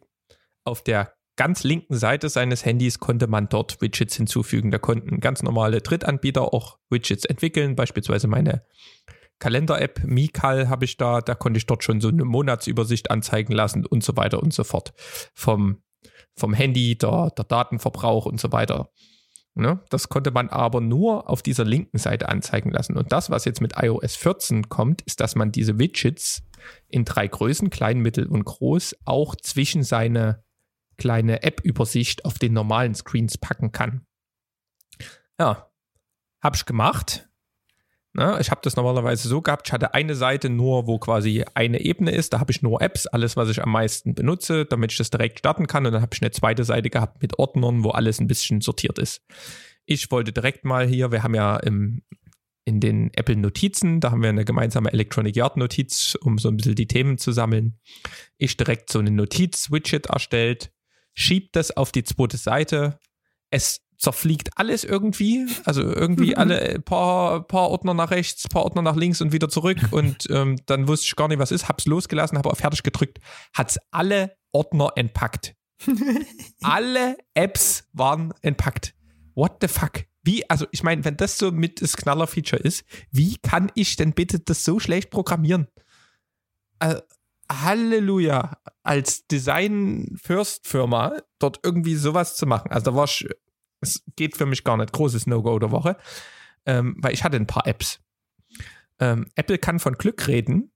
[0.64, 4.70] auf der ganz linken Seite seines Handys konnte man dort Widgets hinzufügen.
[4.70, 8.62] Da konnten ganz normale Drittanbieter auch Widgets entwickeln, beispielsweise meine
[9.38, 13.86] Kalender-App Mikal habe ich da, da konnte ich dort schon so eine Monatsübersicht anzeigen lassen
[13.86, 14.92] und so weiter und so fort.
[15.34, 15.82] Vom
[16.36, 18.90] vom Handy, der, der Datenverbrauch und so weiter.
[19.54, 19.80] Ne?
[19.90, 22.96] Das konnte man aber nur auf dieser linken Seite anzeigen lassen.
[22.96, 26.42] Und das, was jetzt mit iOS 14 kommt, ist, dass man diese Widgets
[26.88, 30.44] in drei Größen, klein, mittel und groß, auch zwischen seine
[31.00, 34.06] kleine App-Übersicht auf den normalen Screens packen kann.
[35.40, 35.72] Ja,
[36.42, 37.28] habe ich gemacht.
[38.12, 41.80] Ne, ich habe das normalerweise so gehabt, ich hatte eine Seite nur, wo quasi eine
[41.80, 44.98] Ebene ist, da habe ich nur Apps, alles, was ich am meisten benutze, damit ich
[44.98, 45.86] das direkt starten kann.
[45.86, 48.98] Und dann habe ich eine zweite Seite gehabt mit Ordnern, wo alles ein bisschen sortiert
[48.98, 49.22] ist.
[49.86, 52.02] Ich wollte direkt mal hier, wir haben ja im,
[52.64, 56.56] in den Apple Notizen, da haben wir eine gemeinsame Electronic Yard Notiz, um so ein
[56.56, 57.78] bisschen die Themen zu sammeln.
[58.38, 60.72] Ich direkt so eine Notiz-Widget erstellt,
[61.20, 62.98] schieb das auf die zweite Seite.
[63.50, 65.46] Es zerfliegt alles irgendwie.
[65.64, 69.48] Also irgendwie alle äh, paar, paar Ordner nach rechts, paar Ordner nach links und wieder
[69.48, 69.78] zurück.
[69.90, 71.68] Und ähm, dann wusste ich gar nicht, was ist.
[71.68, 73.18] Hab's losgelassen, habe auf fertig gedrückt,
[73.54, 75.54] hat's alle Ordner entpackt.
[76.62, 78.94] alle Apps waren entpackt.
[79.34, 80.04] What the fuck?
[80.22, 84.12] Wie, also ich meine, wenn das so mit das Knaller-Feature ist, wie kann ich denn
[84.12, 85.68] bitte das so schlecht programmieren?
[86.78, 87.00] Also,
[87.50, 92.70] Halleluja, als Design-First-Firma dort irgendwie sowas zu machen.
[92.70, 93.28] Also da war ich
[93.80, 94.92] es geht für mich gar nicht.
[94.92, 95.96] Großes No-Go der Woche.
[96.66, 98.00] Ähm, weil ich hatte ein paar Apps.
[98.98, 100.72] Ähm, Apple kann von Glück reden,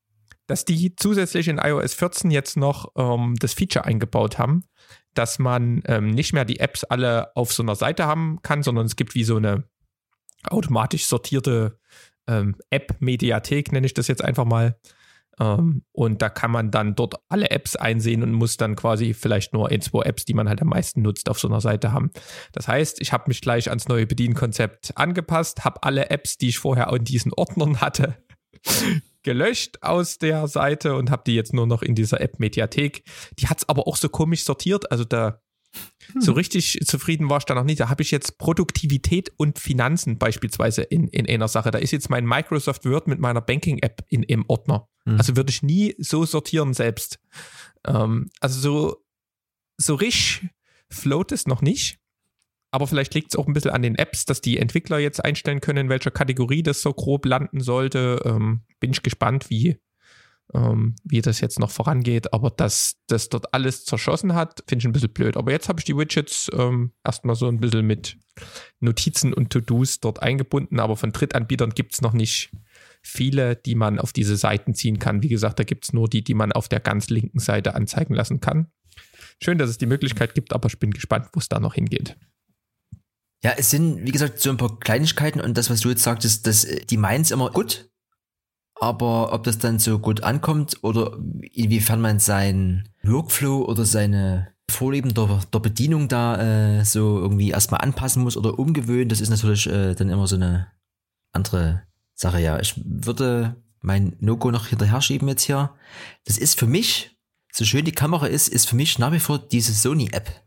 [0.47, 4.65] dass die zusätzlich in iOS 14 jetzt noch ähm, das Feature eingebaut haben,
[5.13, 8.87] dass man ähm, nicht mehr die Apps alle auf so einer Seite haben kann, sondern
[8.87, 9.65] es gibt wie so eine
[10.45, 11.79] automatisch sortierte
[12.27, 14.79] ähm, App-Mediathek, nenne ich das jetzt einfach mal,
[15.39, 19.69] und da kann man dann dort alle Apps einsehen und muss dann quasi vielleicht nur
[19.71, 22.11] ein, zwei Apps, die man halt am meisten nutzt, auf so einer Seite haben.
[22.53, 26.59] Das heißt, ich habe mich gleich ans neue Bedienkonzept angepasst, habe alle Apps, die ich
[26.59, 28.17] vorher in diesen Ordnern hatte,
[29.23, 33.05] gelöscht aus der Seite und habe die jetzt nur noch in dieser App-Mediathek.
[33.39, 34.91] Die hat es aber auch so komisch sortiert.
[34.93, 35.41] Also da
[36.21, 36.35] so hm.
[36.35, 37.81] richtig zufrieden war ich da noch nicht.
[37.81, 41.71] Da habe ich jetzt Produktivität und Finanzen beispielsweise in, in einer Sache.
[41.71, 44.89] Da ist jetzt mein Microsoft Word mit meiner Banking-App im Ordner.
[45.05, 45.19] Mhm.
[45.19, 47.19] Also würde ich nie so sortieren selbst.
[47.87, 49.05] Ähm, also so,
[49.77, 50.49] so richtig
[50.91, 51.99] float es noch nicht.
[52.71, 55.61] Aber vielleicht liegt es auch ein bisschen an den Apps, dass die Entwickler jetzt einstellen
[55.61, 58.21] können, in welcher Kategorie das so grob landen sollte.
[58.25, 59.79] Ähm, bin ich gespannt, wie,
[60.53, 62.33] ähm, wie das jetzt noch vorangeht.
[62.33, 65.37] Aber dass das dort alles zerschossen hat, finde ich ein bisschen blöd.
[65.37, 68.17] Aber jetzt habe ich die Widgets ähm, erstmal so ein bisschen mit
[68.81, 70.81] Notizen und To-Dos dort eingebunden.
[70.81, 72.51] Aber von Drittanbietern gibt es noch nicht
[73.05, 75.23] viele, die man auf diese Seiten ziehen kann.
[75.23, 78.15] Wie gesagt, da gibt es nur die, die man auf der ganz linken Seite anzeigen
[78.15, 78.73] lassen kann.
[79.43, 82.17] Schön, dass es die Möglichkeit gibt, aber ich bin gespannt, wo es da noch hingeht.
[83.45, 86.47] Ja, es sind, wie gesagt, so ein paar Kleinigkeiten und das, was du jetzt sagtest,
[86.47, 87.91] das, die meinen es immer gut,
[88.81, 91.19] aber ob das dann so gut ankommt oder
[91.53, 97.83] inwiefern man seinen Workflow oder seine Vorlieben der, der Bedienung da äh, so irgendwie erstmal
[97.83, 100.69] anpassen muss oder umgewöhnen, das ist natürlich äh, dann immer so eine
[101.33, 101.83] andere
[102.25, 102.41] Sache.
[102.41, 105.75] Ja, ich würde mein No-Go noch hinterher schieben jetzt hier.
[106.25, 107.17] Das ist für mich,
[107.53, 110.43] so schön die Kamera ist, ist für mich nach wie vor diese Sony-App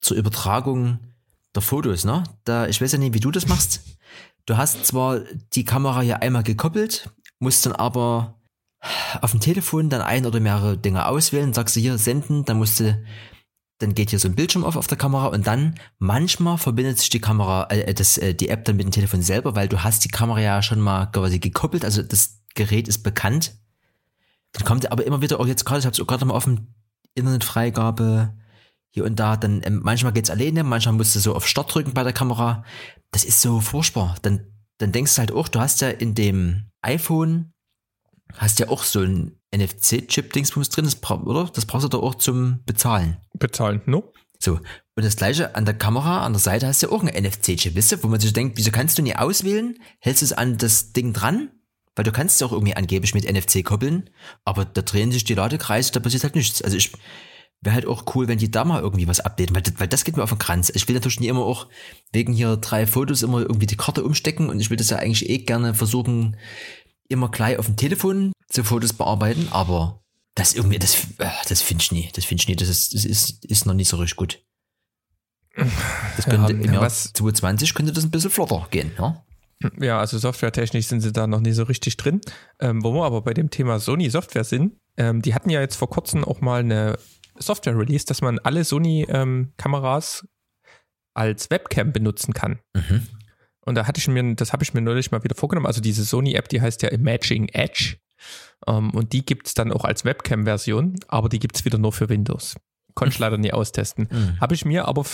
[0.00, 0.98] zur Übertragung
[1.54, 2.04] der Fotos.
[2.04, 2.24] Ne?
[2.44, 3.80] Da, ich weiß ja nicht, wie du das machst.
[4.44, 5.20] Du hast zwar
[5.54, 8.38] die Kamera hier einmal gekoppelt, musst dann aber
[9.22, 12.80] auf dem Telefon dann ein oder mehrere Dinge auswählen, sagst du hier senden, dann musst
[12.80, 13.02] du,
[13.78, 17.10] dann geht hier so ein Bildschirm auf auf der Kamera und dann manchmal verbindet sich
[17.10, 20.04] die Kamera, äh, das, äh, die App dann mit dem Telefon selber, weil du hast
[20.04, 23.56] die Kamera ja schon mal quasi gekoppelt, also das Gerät ist bekannt.
[24.52, 26.74] Dann kommt aber immer wieder, auch jetzt gerade, ich habe es gerade mal offen,
[27.14, 28.34] Internetfreigabe,
[28.90, 31.94] hier und da, dann ähm, manchmal geht's alleine, manchmal musst du so auf Start drücken
[31.94, 32.64] bei der Kamera.
[33.10, 34.14] Das ist so furchtbar.
[34.22, 34.46] Dann,
[34.78, 37.52] dann denkst du halt auch, du hast ja in dem iPhone
[38.36, 41.50] hast ja auch so ein NFC-Chip-Dingsbums drin, das, oder?
[41.52, 43.18] Das brauchst du doch auch zum Bezahlen.
[43.34, 44.12] Bezahlen, no?
[44.38, 44.60] So.
[44.96, 47.74] Und das gleiche an der Kamera, an der Seite hast du ja auch ein NFC-Chip,
[47.74, 49.78] wisst ihr, wo man sich denkt, wieso kannst du nie auswählen?
[49.98, 51.50] Hältst du es an das Ding dran?
[51.96, 54.10] Weil du kannst es auch irgendwie angeblich mit NFC koppeln,
[54.44, 56.60] aber da drehen sich die Ladekreise, da passiert halt nichts.
[56.60, 56.92] Also ich,
[57.64, 60.04] wäre halt auch cool, wenn die da mal irgendwie was updaten, weil das, weil das
[60.04, 60.70] geht mir auf den Kranz.
[60.74, 61.66] Ich will natürlich nie immer auch
[62.12, 65.28] wegen hier drei Fotos immer irgendwie die Karte umstecken und ich will das ja eigentlich
[65.28, 66.36] eh gerne versuchen,
[67.08, 70.02] immer gleich auf dem Telefon zu Fotos bearbeiten, aber
[70.34, 73.04] das irgendwie, das, äh, das finde ich nie, das finde ich nie, das ist, das
[73.04, 74.44] ist, ist noch nicht so richtig gut.
[76.16, 79.24] Das könnte ja, im Jahr was, 2020 könnte das ein bisschen flotter gehen, ja?
[79.80, 82.20] Ja, also softwaretechnisch sind sie da noch nicht so richtig drin.
[82.58, 85.76] Ähm, wo wir aber bei dem Thema Sony Software sind, ähm, die hatten ja jetzt
[85.76, 86.98] vor kurzem auch mal eine
[87.38, 90.28] Software released, dass man alle Sony-Kameras ähm,
[91.14, 92.58] als Webcam benutzen kann.
[92.74, 93.06] Mhm.
[93.60, 95.66] Und da hatte ich mir, das habe ich mir neulich mal wieder vorgenommen.
[95.66, 97.96] Also diese Sony-App, die heißt ja Imaging Edge.
[98.66, 101.92] Ähm, und die gibt es dann auch als Webcam-Version, aber die gibt es wieder nur
[101.92, 102.56] für Windows.
[102.94, 104.08] Konnte ich leider nie austesten.
[104.10, 104.40] Mhm.
[104.40, 105.04] Habe ich mir aber,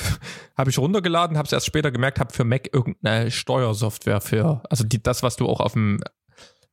[0.56, 4.84] habe ich runtergeladen, habe es erst später gemerkt, habe für Mac irgendeine Steuersoftware für, also
[4.84, 6.00] die, das, was du auch auf dem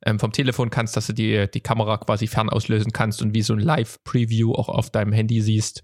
[0.06, 3.42] ähm, vom Telefon kannst, dass du die, die Kamera quasi fern auslösen kannst und wie
[3.42, 5.82] so ein Live-Preview auch auf deinem Handy siehst.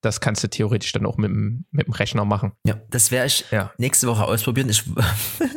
[0.00, 2.52] Das kannst du theoretisch dann auch mit dem, mit dem Rechner machen.
[2.66, 3.72] Ja, das werde ich ja.
[3.78, 4.68] nächste Woche ausprobieren.
[4.68, 4.82] Ich,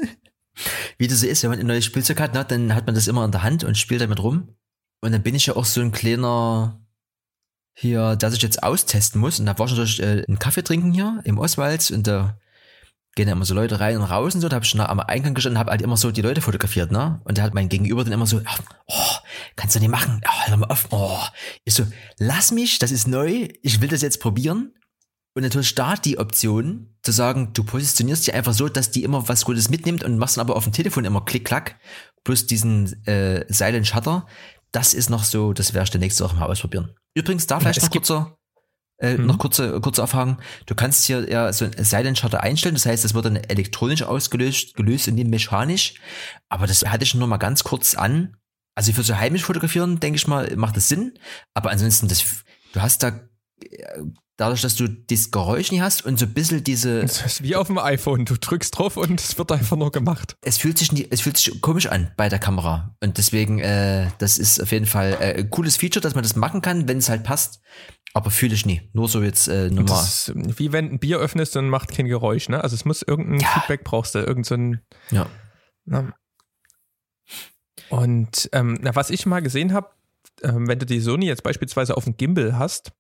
[0.97, 3.07] wie das so ist, wenn man ein neues Spielzeug hat, ne, dann hat man das
[3.07, 4.55] immer in der Hand und spielt damit rum.
[5.01, 6.81] Und dann bin ich ja auch so ein kleiner
[7.73, 9.39] hier, der sich jetzt austesten muss.
[9.39, 12.39] Und da war ich natürlich äh, einen Kaffee trinken hier im Oswald und da
[13.15, 14.49] gehen immer so Leute rein und raus und so.
[14.49, 17.21] Da habe ich schon am Eingang gestanden habe halt immer so die Leute fotografiert, ne?
[17.25, 18.41] Und da hat mein Gegenüber dann immer so,
[18.88, 19.15] oh,
[19.55, 20.21] kannst du nicht machen?
[20.25, 20.88] Oh, hör mal auf.
[20.91, 21.19] Oh.
[21.65, 21.86] Ich so,
[22.17, 24.73] lass mich, das ist neu, ich will das jetzt probieren.
[25.38, 29.30] Und natürlich da die Option zu sagen, du positionierst dich einfach so, dass die immer
[29.30, 31.76] was Gutes mitnimmt und machst dann aber auf dem Telefon immer Klick-Klack
[32.23, 34.26] plus diesen äh, Silent Shutter.
[34.71, 36.95] Das ist noch so, das werde ich der nächste Woche mal ausprobieren.
[37.13, 38.39] Übrigens, da vielleicht ja, noch kurzer
[38.97, 39.28] äh, mhm.
[39.28, 40.39] Noch kurze, kurze Erfahrung.
[40.65, 42.73] Du kannst hier ja so ein Silent Shutter einstellen.
[42.73, 46.02] Das heißt, das wird dann elektronisch ausgelöst, gelöst und nicht mechanisch.
[46.50, 48.38] Aber das hatte ich nur mal ganz kurz an.
[48.73, 51.13] Also für so heimisch fotografieren, denke ich mal, macht das Sinn.
[51.54, 53.19] Aber ansonsten, das, du hast da
[53.62, 54.02] äh,
[54.38, 57.02] dadurch, dass du das Geräusch nicht hast und so ein bisschen diese.
[57.02, 58.26] Das ist wie auf dem iPhone.
[58.26, 60.38] Du drückst drauf und es wird einfach nur gemacht.
[60.41, 62.95] Es fühlt sich, nie, es fühlt sich komisch an bei der Kamera.
[63.02, 66.36] Und deswegen, äh, das ist auf jeden Fall äh, ein cooles Feature, dass man das
[66.36, 67.60] machen kann, wenn es halt passt.
[68.13, 68.89] Aber fühle ich nie.
[68.93, 69.86] Nur so jetzt äh, normal.
[69.86, 72.63] Das ist, wie wenn ein Bier öffnest und macht kein Geräusch, ne?
[72.63, 73.47] Also es muss irgendein ja.
[73.47, 74.82] Feedback brauchst du, irgend so ein.
[75.12, 75.28] Ja.
[75.86, 76.13] Na.
[77.89, 79.89] Und ähm, na, was ich mal gesehen habe,
[80.43, 82.91] ähm, wenn du die Sony jetzt beispielsweise auf dem Gimbal hast,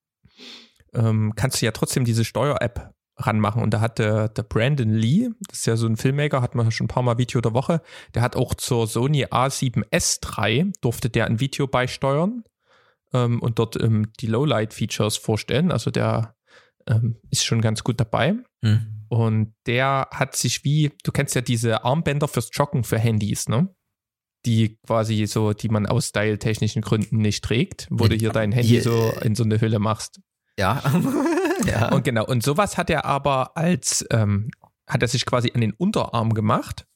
[0.97, 3.61] ähm, kannst du ja trotzdem diese Steuer-App ranmachen.
[3.61, 6.71] Und da hat der, der Brandon Lee, das ist ja so ein Filmmaker, hat man
[6.71, 7.81] schon ein paar Mal Video der Woche,
[8.13, 12.43] der hat auch zur Sony A7S3, durfte der ein Video beisteuern
[13.13, 15.71] ähm, und dort ähm, die Lowlight-Features vorstellen.
[15.71, 16.35] Also der
[16.87, 18.35] ähm, ist schon ganz gut dabei.
[18.61, 19.05] Mhm.
[19.09, 23.73] Und der hat sich wie, du kennst ja diese Armbänder fürs Joggen für Handys, ne?
[24.45, 28.79] Die quasi so, die man aus style-technischen Gründen nicht trägt, wo du hier dein Handy
[28.81, 30.21] so in so eine Hülle machst.
[30.57, 30.81] Ja.
[31.65, 31.91] ja.
[31.93, 34.49] Und genau, und sowas hat er aber als, ähm,
[34.87, 36.87] hat er sich quasi an den Unterarm gemacht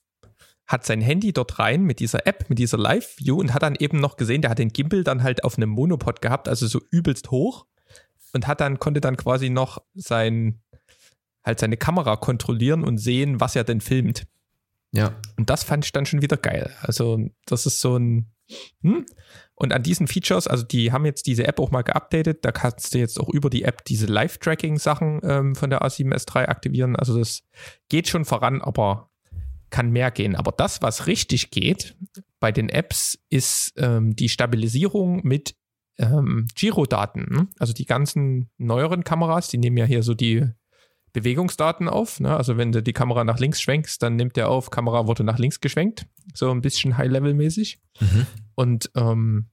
[0.71, 4.00] hat sein Handy dort rein mit dieser App, mit dieser Live-View und hat dann eben
[4.00, 7.30] noch gesehen, der hat den Gimbal dann halt auf einem Monopod gehabt, also so übelst
[7.30, 7.65] hoch
[8.34, 10.62] und hat dann, konnte dann quasi noch sein,
[11.43, 14.28] halt seine Kamera kontrollieren und sehen, was er denn filmt.
[14.93, 15.15] Ja.
[15.38, 16.74] Und das fand ich dann schon wieder geil.
[16.82, 18.32] Also, das ist so ein,
[18.82, 19.06] hm?
[19.62, 22.95] Und an diesen Features, also die haben jetzt diese App auch mal geupdatet, da kannst
[22.95, 26.95] du jetzt auch über die App diese Live-Tracking-Sachen ähm, von der A7S3 aktivieren.
[26.95, 27.43] Also das
[27.88, 29.12] geht schon voran, aber
[29.69, 30.36] kann mehr gehen.
[30.36, 31.95] Aber das, was richtig geht
[32.39, 35.54] bei den Apps, ist ähm, die Stabilisierung mit
[36.00, 37.28] ähm, Giro-Daten.
[37.30, 37.47] Ne?
[37.60, 40.50] Also die ganzen neueren Kameras, die nehmen ja hier so die
[41.13, 42.19] Bewegungsdaten auf.
[42.19, 42.36] Ne?
[42.36, 45.39] Also wenn du die Kamera nach links schwenkst, dann nimmt der auf, Kamera wurde nach
[45.39, 46.06] links geschwenkt.
[46.34, 47.80] So ein bisschen High-Level-mäßig.
[48.00, 48.28] Mhm.
[48.56, 49.50] Und ähm,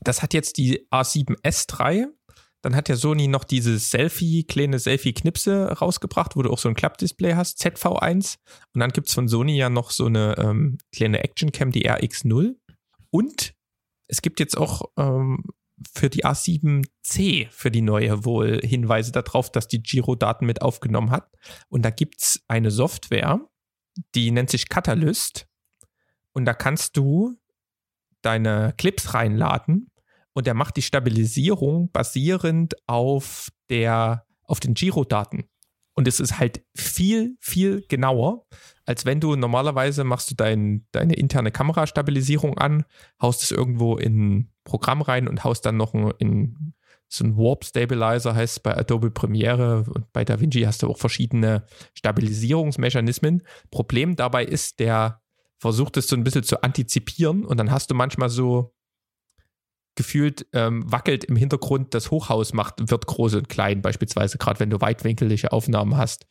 [0.00, 2.06] das hat jetzt die A7S3.
[2.62, 6.74] Dann hat ja Sony noch diese Selfie, kleine Selfie-Knipse rausgebracht, wo du auch so ein
[6.74, 8.36] Klappdisplay hast, ZV1.
[8.72, 12.54] Und dann gibt es von Sony ja noch so eine ähm, kleine Action-Cam, die RX0.
[13.10, 13.54] Und
[14.08, 15.44] es gibt jetzt auch ähm,
[15.94, 21.30] für die A7C, für die neue, wohl Hinweise darauf, dass die Giro-Daten mit aufgenommen hat.
[21.68, 23.40] Und da gibt es eine Software,
[24.14, 25.46] die nennt sich Catalyst.
[26.32, 27.36] Und da kannst du
[28.22, 29.90] deine Clips reinladen
[30.32, 35.44] und der macht die Stabilisierung basierend auf der, auf den Giro-Daten.
[35.94, 38.46] Und es ist halt viel, viel genauer,
[38.84, 42.84] als wenn du normalerweise machst du dein, deine interne Kamerastabilisierung an,
[43.22, 46.74] haust es irgendwo in ein Programm rein und haust dann noch in
[47.08, 51.64] so ein Warp Stabilizer heißt bei Adobe Premiere und bei DaVinci hast du auch verschiedene
[51.94, 53.42] Stabilisierungsmechanismen.
[53.70, 55.22] Problem dabei ist, der
[55.58, 58.73] versucht es so ein bisschen zu antizipieren und dann hast du manchmal so
[59.94, 64.70] gefühlt ähm, wackelt im Hintergrund das Hochhaus macht, wird groß und klein, beispielsweise, gerade wenn
[64.70, 66.26] du weitwinkelige Aufnahmen hast.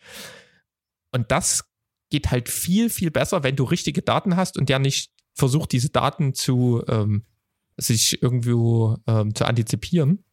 [1.11, 1.69] Und das
[2.09, 5.89] geht halt viel, viel besser, wenn du richtige Daten hast und der nicht versucht, diese
[5.89, 7.25] Daten zu ähm,
[7.77, 10.23] sich irgendwo ähm, zu antizipieren.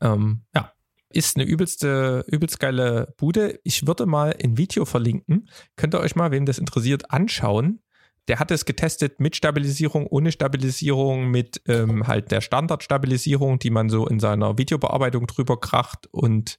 [0.00, 0.72] Ähm, ja,
[1.08, 3.60] ist eine übelste, übelst geile Bude.
[3.62, 5.48] Ich würde mal ein Video verlinken.
[5.76, 7.83] Könnt ihr euch mal, wem das interessiert, anschauen
[8.28, 13.88] der hat es getestet mit Stabilisierung, ohne Stabilisierung, mit ähm, halt der Standardstabilisierung, die man
[13.88, 16.58] so in seiner Videobearbeitung drüber kracht und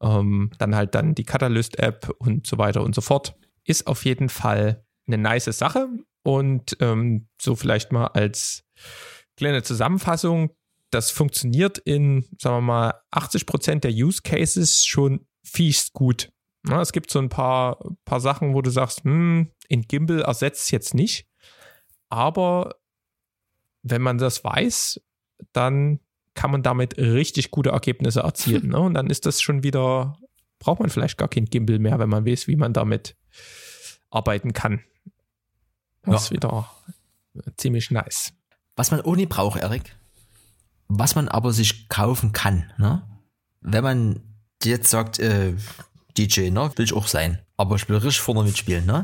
[0.00, 3.34] ähm, dann halt dann die Catalyst-App und so weiter und so fort.
[3.64, 5.88] Ist auf jeden Fall eine nice Sache
[6.22, 8.64] und ähm, so vielleicht mal als
[9.36, 10.50] kleine Zusammenfassung,
[10.90, 16.30] das funktioniert in, sagen wir mal, 80 Prozent der Use Cases schon fies gut.
[16.68, 20.64] Na, es gibt so ein paar, paar Sachen, wo du sagst, hm, in Gimbal ersetzt
[20.64, 21.28] es jetzt nicht.
[22.08, 22.76] Aber
[23.82, 25.00] wenn man das weiß,
[25.52, 26.00] dann
[26.34, 28.68] kann man damit richtig gute Ergebnisse erzielen.
[28.70, 28.80] Ne?
[28.80, 30.18] Und dann ist das schon wieder,
[30.58, 33.16] braucht man vielleicht gar kein Gimbal mehr, wenn man weiß, wie man damit
[34.10, 34.82] arbeiten kann.
[36.02, 36.16] Das ja.
[36.16, 36.70] ist wieder
[37.56, 38.32] ziemlich nice.
[38.74, 39.96] Was man ohne braucht, Erik,
[40.88, 43.02] was man aber sich kaufen kann, ne?
[43.60, 44.20] wenn man
[44.62, 45.54] jetzt sagt, äh,
[46.16, 46.70] DJ, ne?
[46.76, 47.38] Will ich auch sein.
[47.56, 49.02] Aber ich will richtig vorne mitspielen, ne?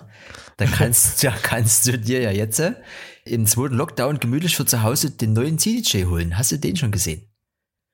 [0.56, 2.74] Dann kannst, ja, kannst du dir ja jetzt äh,
[3.24, 6.36] im zweiten Lockdown gemütlich für zu Hause den neuen CDJ holen.
[6.38, 7.28] Hast du den schon gesehen?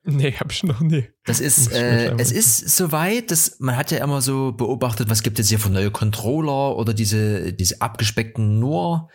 [0.03, 1.09] Nee, hab ich noch nie.
[1.25, 5.39] Das ist, äh, es ist soweit, dass man hat ja immer so beobachtet, was gibt
[5.39, 9.09] es hier für neue Controller oder diese, diese abgespeckten nur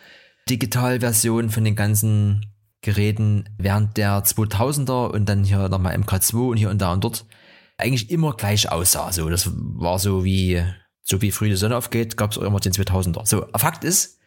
[0.47, 2.45] Digitalversionen von den ganzen
[2.81, 7.25] Geräten während der 2000er und dann hier nochmal MK2 und hier und da und dort
[7.77, 9.11] eigentlich immer gleich aussah.
[9.11, 10.63] So, das war so wie,
[11.01, 13.25] so wie früh die Sonne aufgeht, gab es auch immer den 2000er.
[13.25, 14.19] So, Fakt ist,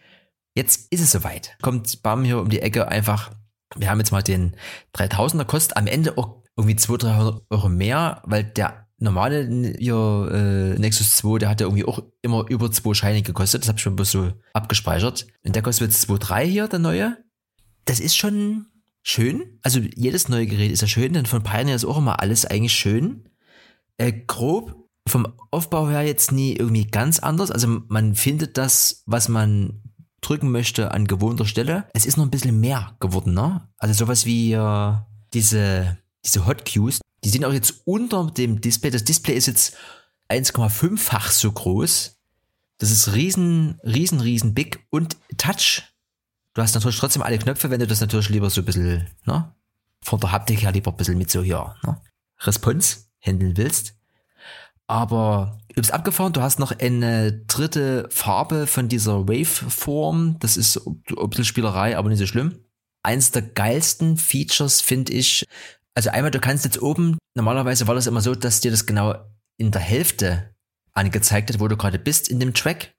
[0.54, 1.56] jetzt ist es soweit.
[1.62, 3.32] Kommt Bam hier um die Ecke einfach,
[3.76, 4.56] wir haben jetzt mal den
[4.94, 10.78] 3000er, kostet am Ende auch irgendwie 200, 300 Euro mehr, weil der normale hier, äh,
[10.78, 13.62] Nexus 2, der hat ja irgendwie auch immer über zwei Scheine gekostet.
[13.62, 15.26] Das habe ich schon bloß so abgespeichert.
[15.44, 17.16] Und der kostet jetzt 2,3 hier, der neue.
[17.84, 18.66] Das ist schon
[19.02, 19.60] schön.
[19.62, 22.72] Also jedes neue Gerät ist ja schön, denn von Pioneer ist auch immer alles eigentlich
[22.72, 23.28] schön
[23.98, 27.50] äh, grob vom Aufbau her jetzt nie irgendwie ganz anders.
[27.50, 29.82] Also man findet das, was man
[30.20, 31.88] drücken möchte, an gewohnter Stelle.
[31.94, 33.68] Es ist noch ein bisschen mehr geworden, ne?
[33.78, 34.94] Also sowas wie äh,
[35.32, 38.90] diese, diese Hotkeys, die sind auch jetzt unter dem Display.
[38.90, 39.76] Das Display ist jetzt
[40.28, 42.16] 1,5-fach so groß.
[42.78, 45.82] Das ist riesen, riesen, riesen big und Touch.
[46.54, 49.54] Du hast natürlich trotzdem alle Knöpfe, wenn du das natürlich lieber so ein bisschen, ne?
[50.02, 52.00] Von der Haptik her lieber ein bisschen mit so hier, ne?
[52.40, 53.94] Response handeln willst.
[54.86, 60.36] Aber du bist abgefahren, du hast noch eine dritte Farbe von dieser Waveform.
[60.40, 62.64] Das ist ein bisschen Spielerei, aber nicht so schlimm.
[63.02, 65.44] Eins der geilsten Features finde ich,
[65.94, 69.14] also einmal, du kannst jetzt oben, normalerweise war das immer so, dass dir das genau
[69.58, 70.54] in der Hälfte
[70.94, 72.92] angezeigt hat, wo du gerade bist in dem Track.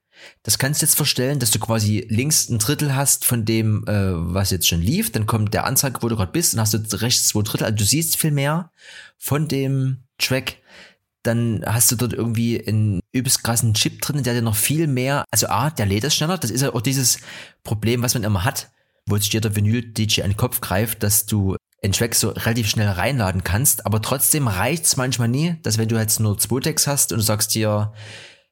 [0.44, 4.12] Das kannst du jetzt verstellen, dass du quasi links ein Drittel hast von dem, äh,
[4.14, 5.12] was jetzt schon lief.
[5.12, 7.66] Dann kommt der Anzeige, wo du gerade bist, und hast du rechts zwei Drittel.
[7.66, 8.72] Also du siehst viel mehr
[9.18, 10.58] von dem Track.
[11.24, 15.26] Dann hast du dort irgendwie einen übelst krassen Chip drin, der dir noch viel mehr,
[15.32, 16.38] also A, der lädt es schneller.
[16.38, 17.20] Das ist ja auch dieses
[17.64, 18.72] Problem, was man immer hat,
[19.06, 22.70] wo sich dir der Vinyl-DJ an den Kopf greift, dass du einen Track so relativ
[22.70, 23.86] schnell reinladen kannst.
[23.86, 27.24] Aber trotzdem reicht's manchmal nie, dass wenn du jetzt nur zwei Decks hast und du
[27.24, 27.94] sagst dir,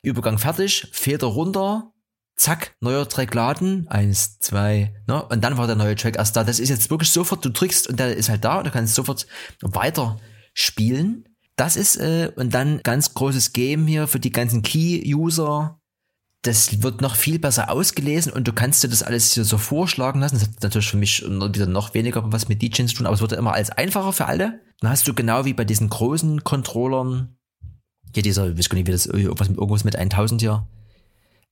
[0.03, 1.91] Übergang fertig, Feder runter,
[2.37, 6.43] zack, neuer Track laden, eins, zwei, ne, und dann war der neue Track erst da.
[6.43, 8.95] Das ist jetzt wirklich sofort, du drückst und der ist halt da und du kannst
[8.95, 9.27] sofort
[9.61, 10.17] weiter
[10.53, 11.26] spielen.
[11.57, 15.81] Das ist, äh, und dann ganz großes Game hier für die ganzen Key-User.
[16.43, 20.21] Das wird noch viel besser ausgelesen und du kannst dir das alles hier so vorschlagen
[20.21, 20.35] lassen.
[20.35, 23.21] Das hat natürlich für mich wieder noch weniger was mit DJs zu tun, aber es
[23.21, 24.61] wird immer alles einfacher für alle.
[24.79, 27.37] Dann hast du genau wie bei diesen großen Controllern
[28.13, 30.67] hier dieser, ich weiß gar nicht, wie das, irgendwas mit, irgendwas mit 1000 hier,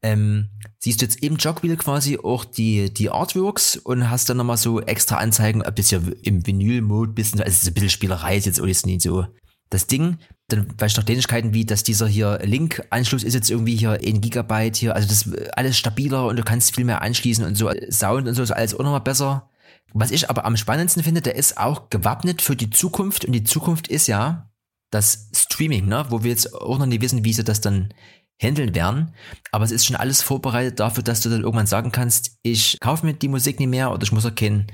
[0.01, 0.49] ähm,
[0.79, 4.81] siehst du jetzt im Jogwheel quasi auch die, die Artworks und hast dann nochmal so
[4.81, 8.45] extra Anzeigen, ob das ja im Vinyl-Mode bist, also es ist ein bisschen Spielerei, ist
[8.45, 9.25] jetzt auch nicht so
[9.69, 10.17] das Ding.
[10.47, 14.21] Dann weißt du noch Kleinigkeiten wie, dass dieser hier Link-Anschluss ist jetzt irgendwie hier in
[14.21, 17.71] Gigabyte hier, also das ist alles stabiler und du kannst viel mehr anschließen und so
[17.89, 19.49] Sound und so ist alles auch nochmal besser.
[19.93, 23.43] Was ich aber am spannendsten finde, der ist auch gewappnet für die Zukunft und die
[23.43, 24.51] Zukunft ist ja,
[24.91, 27.93] das Streaming, ne, wo wir jetzt auch noch nicht wissen, wie sie das dann
[28.41, 29.13] handeln werden.
[29.51, 33.05] Aber es ist schon alles vorbereitet dafür, dass du dann irgendwann sagen kannst, ich kaufe
[33.05, 34.67] mir die Musik nicht mehr oder ich muss auch keinen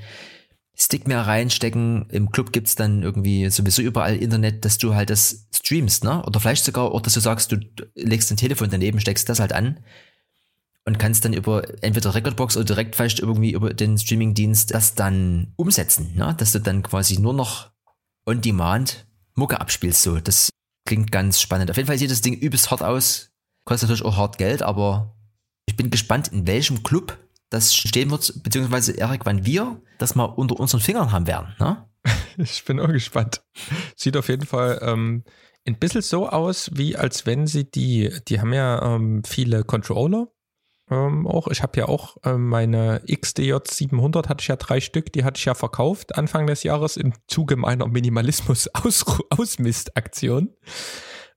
[0.74, 2.06] Stick mehr reinstecken.
[2.08, 6.24] Im Club gibt's dann irgendwie sowieso überall Internet, dass du halt das streamst, ne?
[6.24, 7.58] Oder vielleicht sogar auch, dass du sagst, du
[7.94, 9.80] legst ein Telefon daneben, steckst das halt an
[10.84, 15.52] und kannst dann über entweder Recordbox oder direkt vielleicht irgendwie über den Streamingdienst das dann
[15.56, 16.34] umsetzen, ne?
[16.38, 17.70] Dass du dann quasi nur noch
[18.26, 20.02] on demand Mucke abspielst.
[20.02, 20.50] So, das
[20.86, 21.70] klingt ganz spannend.
[21.70, 23.30] Auf jeden Fall sieht das Ding übelst hart aus.
[23.64, 25.14] Kostet natürlich auch hart Geld, aber
[25.66, 27.18] ich bin gespannt, in welchem Club
[27.50, 31.54] das stehen wird, beziehungsweise Erik, wann wir das mal unter unseren Fingern haben werden.
[31.58, 31.88] Ne?
[32.38, 33.42] Ich bin auch gespannt.
[33.94, 35.22] Sieht auf jeden Fall ähm,
[35.66, 40.28] ein bisschen so aus, wie als wenn sie die, die haben ja ähm, viele Controller
[40.90, 41.48] ähm, auch.
[41.48, 45.38] Ich habe ja auch ähm, meine XDJ 700 hatte ich ja drei Stück, die hatte
[45.38, 50.54] ich ja verkauft Anfang des Jahres im Zuge meiner Minimalismus-Ausmistaktion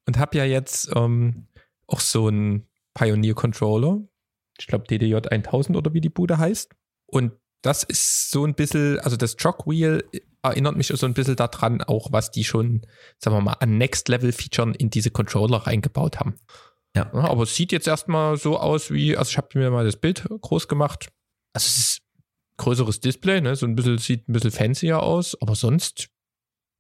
[0.07, 1.47] und habe ja jetzt ähm,
[1.88, 3.99] auch so einen Pioneer-Controller.
[4.57, 6.74] Ich glaube DDJ 1000 oder wie die Bude heißt.
[7.07, 7.34] Und
[7.66, 10.03] das ist so ein bisschen, also das Jogwheel
[10.43, 12.82] erinnert mich so ein bisschen daran, auch was die schon,
[13.18, 16.36] sagen wir mal, an Next-Level-Featuren in diese Controller reingebaut haben.
[16.95, 17.09] Ja.
[17.11, 17.22] ja.
[17.22, 20.24] Aber es sieht jetzt erstmal so aus wie, also ich habe mir mal das Bild
[20.41, 21.09] groß gemacht.
[21.53, 22.01] Also es ist
[22.57, 23.55] größeres Display, ne?
[23.55, 26.09] So ein bisschen, sieht ein bisschen fancier aus, aber sonst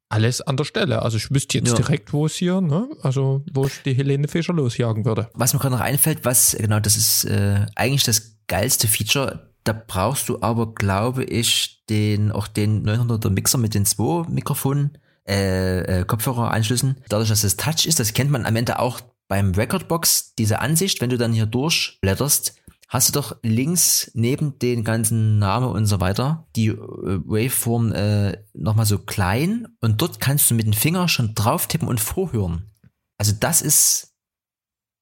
[0.09, 1.01] alles an der Stelle.
[1.01, 1.75] Also ich wüsste jetzt ja.
[1.75, 2.87] direkt, wo es hier, ne?
[3.01, 5.29] Also wo ich die Helene Fischer losjagen würde.
[5.33, 9.54] Was mir gerade noch einfällt, was, genau, das ist äh, eigentlich das geilste Feature.
[9.65, 14.97] Da brauchst du aber, glaube ich, den, auch den 900er Mixer mit den zwei Mikrofonen,
[15.27, 16.97] äh, äh, Kopfhöreranschlüssen.
[17.09, 21.01] Dadurch, dass es Touch ist, das kennt man am Ende auch beim Recordbox diese Ansicht,
[21.01, 22.55] wenn du dann hier durchblätterst,
[22.89, 28.37] hast du doch links neben den ganzen Namen und so weiter die äh, Waveform äh,
[28.53, 32.69] nochmal so klein und dort kannst du mit dem Finger schon drauf tippen und vorhören.
[33.17, 34.14] Also das ist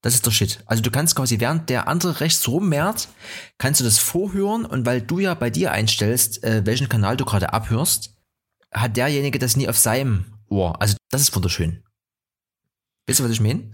[0.03, 0.59] das ist der Shit.
[0.65, 3.07] Also du kannst quasi während der andere rechts rummehrt,
[3.57, 7.23] kannst du das vorhören und weil du ja bei dir einstellst, äh, welchen Kanal du
[7.23, 8.13] gerade abhörst,
[8.71, 10.81] hat derjenige das nie auf seinem Ohr.
[10.81, 11.83] Also das ist wunderschön.
[13.07, 13.71] Weißt du, was ich meine?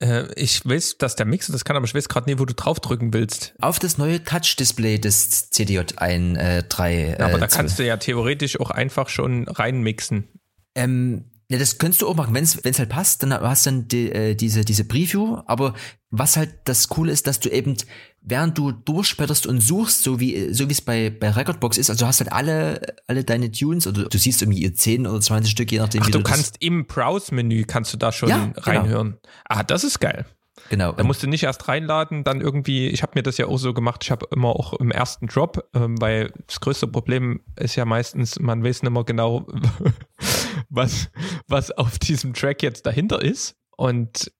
[0.00, 2.54] Äh, ich weiß, dass der Mixer das kann, aber ich weiß gerade nicht, wo du
[2.54, 3.54] draufdrücken willst.
[3.60, 6.88] Auf das neue Touch-Display des CDJ 1.3.
[6.88, 10.26] Äh, ja, aber da kannst du ja theoretisch auch einfach schon reinmixen.
[10.74, 13.88] Ähm, ja, das könntest du auch machen, wenn es halt passt, dann hast du dann
[13.88, 15.38] die, äh, diese diese Preview.
[15.46, 15.74] Aber
[16.10, 17.76] was halt das Coole ist, dass du eben
[18.20, 22.04] während du durchspätterst und suchst, so wie so wie es bei bei Recordbox ist, also
[22.04, 25.70] du hast halt alle alle deine Tunes oder du siehst irgendwie 10 oder 20 Stück
[25.70, 26.02] je nachdem.
[26.02, 28.60] Ach, wie du, du kannst im Browse-Menü kannst du da schon ja, genau.
[28.62, 29.10] reinhören.
[29.10, 29.20] Genau.
[29.44, 30.26] Ah, das ist geil.
[30.70, 30.92] Genau.
[30.92, 33.72] Da musst du nicht erst reinladen, dann irgendwie, ich habe mir das ja auch so
[33.74, 37.84] gemacht, ich habe immer auch im ersten Drop, ähm, weil das größte Problem ist ja
[37.84, 39.46] meistens, man weiß nicht mehr genau,
[40.68, 41.10] was,
[41.46, 43.56] was auf diesem Track jetzt dahinter ist.
[43.76, 44.32] Und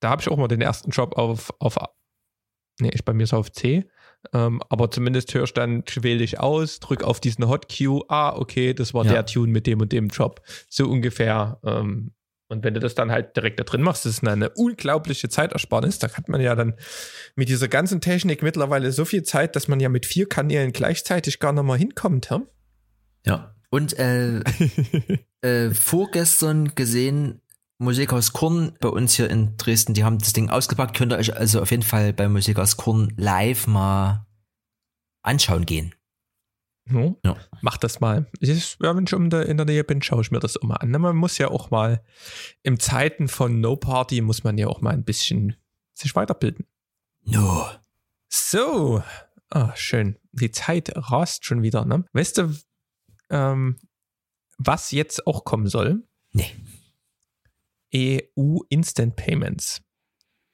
[0.00, 1.76] da habe ich auch mal den ersten Drop auf, auf
[2.80, 3.88] nee, ich bei mir so auf C.
[4.32, 8.34] Ähm, aber zumindest hörst du dann, wähle ich aus, drück auf diesen Hot Cue, ah,
[8.34, 9.12] okay, das war ja.
[9.12, 10.40] der Tune mit dem und dem Drop.
[10.68, 12.12] So ungefähr ähm,
[12.48, 15.98] und wenn du das dann halt direkt da drin machst, das ist eine unglaubliche Zeitersparnis.
[15.98, 16.74] Da hat man ja dann
[17.36, 21.40] mit dieser ganzen Technik mittlerweile so viel Zeit, dass man ja mit vier Kanälen gleichzeitig
[21.40, 22.28] gar noch mal hinkommt.
[22.30, 22.42] Ja.
[23.26, 23.53] ja.
[23.74, 24.38] Und äh,
[25.40, 27.40] äh, vorgestern gesehen,
[27.78, 30.96] Musikhaus Korn bei uns hier in Dresden, die haben das Ding ausgepackt.
[30.96, 34.28] Könnt ihr euch also auf jeden Fall bei Musikhaus Korn live mal
[35.22, 35.92] anschauen gehen.
[36.84, 37.18] No?
[37.24, 37.36] Ja.
[37.62, 38.30] Mach das mal.
[38.38, 40.80] Ich, ja, wenn ich um der, in der Nähe bin, schaue ich mir das immer
[40.80, 40.92] an.
[40.92, 42.04] Man muss ja auch mal,
[42.62, 45.56] im Zeiten von No Party muss man ja auch mal ein bisschen
[45.94, 46.64] sich weiterbilden.
[47.24, 47.66] No.
[48.28, 49.02] So.
[49.50, 50.16] Ah, schön.
[50.30, 52.04] Die Zeit rast schon wieder, ne?
[52.12, 52.54] Weißt du,
[53.30, 53.78] ähm,
[54.58, 56.02] was jetzt auch kommen soll?
[56.32, 56.50] Nee.
[57.94, 59.82] EU Instant Payments.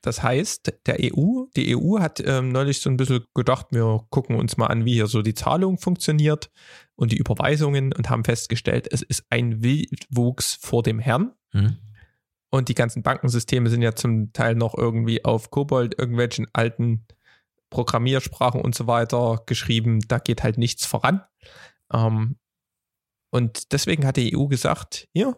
[0.02, 4.36] Das heißt, der EU, die EU hat ähm, neulich so ein bisschen gedacht, wir gucken
[4.36, 6.50] uns mal an, wie hier so die Zahlung funktioniert
[6.96, 11.32] und die Überweisungen und haben festgestellt, es ist ein Wildwuchs vor dem Herrn.
[11.50, 11.76] Hm?
[12.50, 17.06] Und die ganzen Bankensysteme sind ja zum Teil noch irgendwie auf Kobold, irgendwelchen alten
[17.68, 20.00] Programmiersprachen und so weiter geschrieben.
[20.08, 21.22] Da geht halt nichts voran.
[21.92, 22.36] Ähm,
[23.30, 25.36] und deswegen hat die EU gesagt, hier,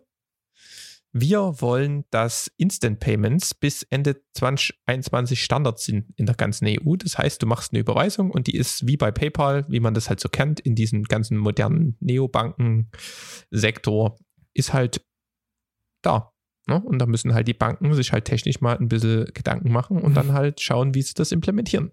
[1.14, 6.96] wir wollen, dass Instant Payments bis Ende 2021 Standard sind in der ganzen EU.
[6.96, 10.08] Das heißt, du machst eine Überweisung und die ist wie bei PayPal, wie man das
[10.08, 14.18] halt so kennt, in diesem ganzen modernen Neobanken-Sektor,
[14.54, 15.04] ist halt
[16.02, 16.32] da.
[16.66, 16.80] Ne?
[16.82, 20.14] Und da müssen halt die Banken sich halt technisch mal ein bisschen Gedanken machen und
[20.14, 21.92] dann halt schauen, wie sie das implementieren.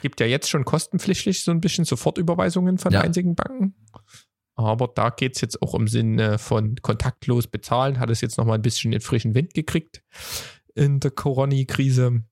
[0.00, 3.02] Gibt ja jetzt schon kostenpflichtig so ein bisschen Sofortüberweisungen von Ja.
[3.02, 3.74] einzigen Banken.
[4.54, 7.98] Aber da geht es jetzt auch im Sinne von kontaktlos bezahlen.
[7.98, 10.02] Hat es jetzt nochmal ein bisschen den frischen Wind gekriegt
[10.74, 12.22] in der Corona-Krise.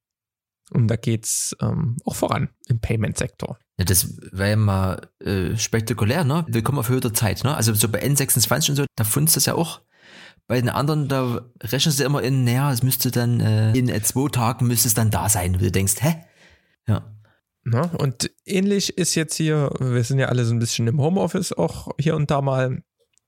[0.73, 3.59] Und da geht es ähm, auch voran im Payment-Sektor.
[3.79, 6.45] Ja, das wäre ja mal äh, spektakulär, ne?
[6.49, 7.57] Willkommen auf höhere Zeit, ne?
[7.57, 9.81] Also so bei N26 und so, da funzt das ja auch.
[10.47, 14.03] Bei den anderen, da rechnen sie immer in, naja, es müsste dann äh, in äh,
[14.03, 15.55] zwei Tagen müsste es dann da sein.
[15.55, 16.25] Und du denkst, hä?
[16.87, 17.20] Ja.
[17.63, 17.91] Ne?
[17.99, 21.89] Und ähnlich ist jetzt hier, wir sind ja alle so ein bisschen im Homeoffice auch
[21.99, 22.83] hier und da mal.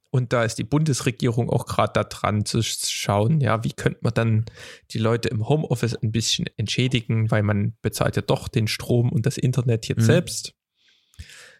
[0.09, 4.13] Und da ist die Bundesregierung auch gerade da dran zu schauen, ja, wie könnte man
[4.13, 4.45] dann
[4.91, 9.25] die Leute im Homeoffice ein bisschen entschädigen, weil man bezahlt ja doch den Strom und
[9.25, 10.05] das Internet jetzt Mhm.
[10.05, 10.53] selbst.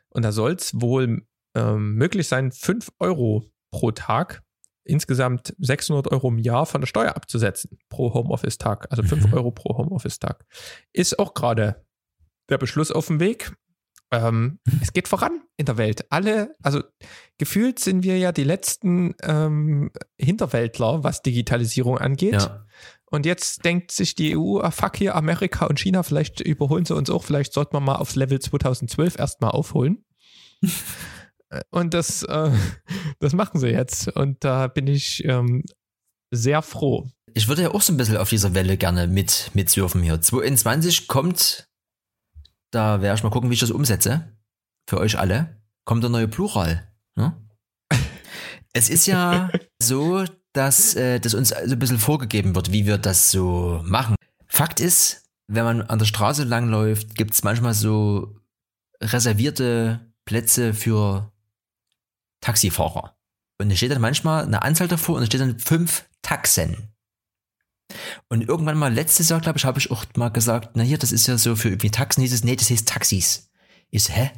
[0.09, 4.43] Und da soll es wohl ähm, möglich sein, 5 Euro pro Tag,
[4.83, 8.87] insgesamt 600 Euro im Jahr von der Steuer abzusetzen pro Homeoffice-Tag.
[8.91, 9.33] Also 5 Mhm.
[9.33, 10.45] Euro pro Homeoffice-Tag.
[10.91, 11.83] Ist auch gerade
[12.49, 13.53] der Beschluss auf dem Weg.
[14.11, 16.05] Ähm, es geht voran in der Welt.
[16.11, 16.83] Alle, also
[17.37, 22.33] gefühlt sind wir ja die letzten ähm, Hinterwäldler, was Digitalisierung angeht.
[22.33, 22.65] Ja.
[23.09, 26.95] Und jetzt denkt sich die EU, ah, fuck hier, Amerika und China, vielleicht überholen sie
[26.95, 30.05] uns auch, vielleicht sollten wir mal aufs Level 2012 erstmal aufholen.
[31.69, 32.51] Und das, äh,
[33.19, 34.07] das machen sie jetzt.
[34.07, 35.63] Und da bin ich ähm,
[36.31, 37.07] sehr froh.
[37.35, 40.19] Ich würde ja auch so ein bisschen auf dieser Welle gerne mit, mitsurfen hier.
[40.19, 41.69] 2021 kommt,
[42.73, 44.27] da werde ich mal gucken, wie ich das umsetze.
[44.89, 45.61] Für euch alle.
[45.85, 46.91] Kommt der neue Plural.
[47.15, 47.35] Ne?
[48.75, 52.97] Es ist ja so, dass äh, das uns also ein bisschen vorgegeben wird, wie wir
[52.97, 54.15] das so machen.
[54.47, 58.39] Fakt ist, wenn man an der Straße langläuft, gibt es manchmal so
[58.99, 61.31] reservierte Plätze für
[62.41, 63.15] Taxifahrer.
[63.59, 66.92] Und da steht dann manchmal eine Anzahl davor und da steht dann fünf Taxen.
[68.29, 71.11] Und irgendwann mal letztes Jahr, glaube ich, habe ich auch mal gesagt, na hier, das
[71.11, 73.49] ist ja so für irgendwie Taxen hieß es, nee, das hieß Taxis.
[73.89, 74.31] Ich so, hä?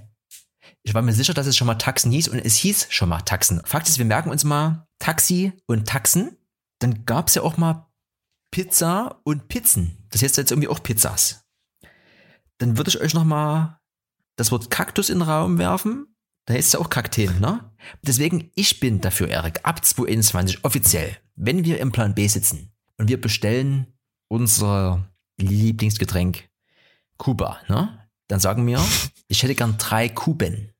[0.83, 3.21] Ich war mir sicher, dass es schon mal Taxen hieß und es hieß schon mal
[3.21, 3.61] Taxen.
[3.65, 6.37] Fakt ist, wir merken uns mal Taxi und Taxen.
[6.79, 7.87] Dann gab es ja auch mal
[8.51, 9.97] Pizza und Pizzen.
[10.11, 11.45] Das heißt jetzt irgendwie auch Pizzas.
[12.59, 13.79] Dann würde ich euch noch mal
[14.35, 16.15] das Wort Kaktus in den Raum werfen.
[16.45, 17.71] Da ist ja auch Kakteen, ne?
[18.03, 23.09] Deswegen, ich bin dafür, Erik, ab 2021 offiziell, wenn wir im Plan B sitzen und
[23.09, 23.87] wir bestellen
[24.27, 26.49] unser Lieblingsgetränk
[27.17, 27.99] Kuba, ne?
[28.27, 28.83] Dann sagen wir,
[29.27, 30.71] ich hätte gern drei Kuben.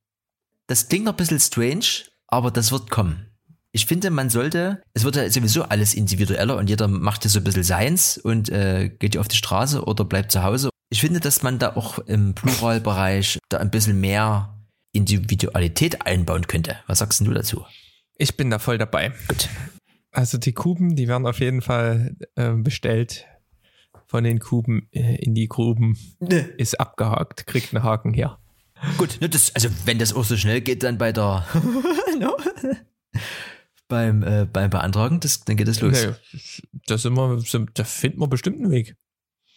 [0.68, 1.86] Das klingt noch ein bisschen strange,
[2.28, 3.28] aber das wird kommen.
[3.72, 7.40] Ich finde, man sollte, es wird ja sowieso alles individueller und jeder macht ja so
[7.40, 10.70] ein bisschen seins und äh, geht ja auf die Straße oder bleibt zu Hause.
[10.90, 14.56] Ich finde, dass man da auch im Pluralbereich da ein bisschen mehr
[14.94, 16.78] Individualität einbauen könnte.
[16.88, 17.66] Was sagst du dazu?
[18.18, 19.12] Ich bin da voll dabei.
[19.28, 19.50] Gut.
[20.16, 23.26] Also die Kuben, die werden auf jeden Fall äh, bestellt.
[24.08, 25.98] Von den Kuben äh, in die Gruben
[26.58, 28.40] ist abgehakt, kriegt einen Haken her.
[28.98, 31.46] Gut, ne, das, also wenn das auch so schnell geht, dann bei der
[32.20, 32.38] no?
[33.90, 36.06] beim, äh, beim Beantragen, das, dann geht es los.
[36.06, 36.14] Nee,
[36.88, 38.96] da, sind wir, da finden wir bestimmt einen Weg.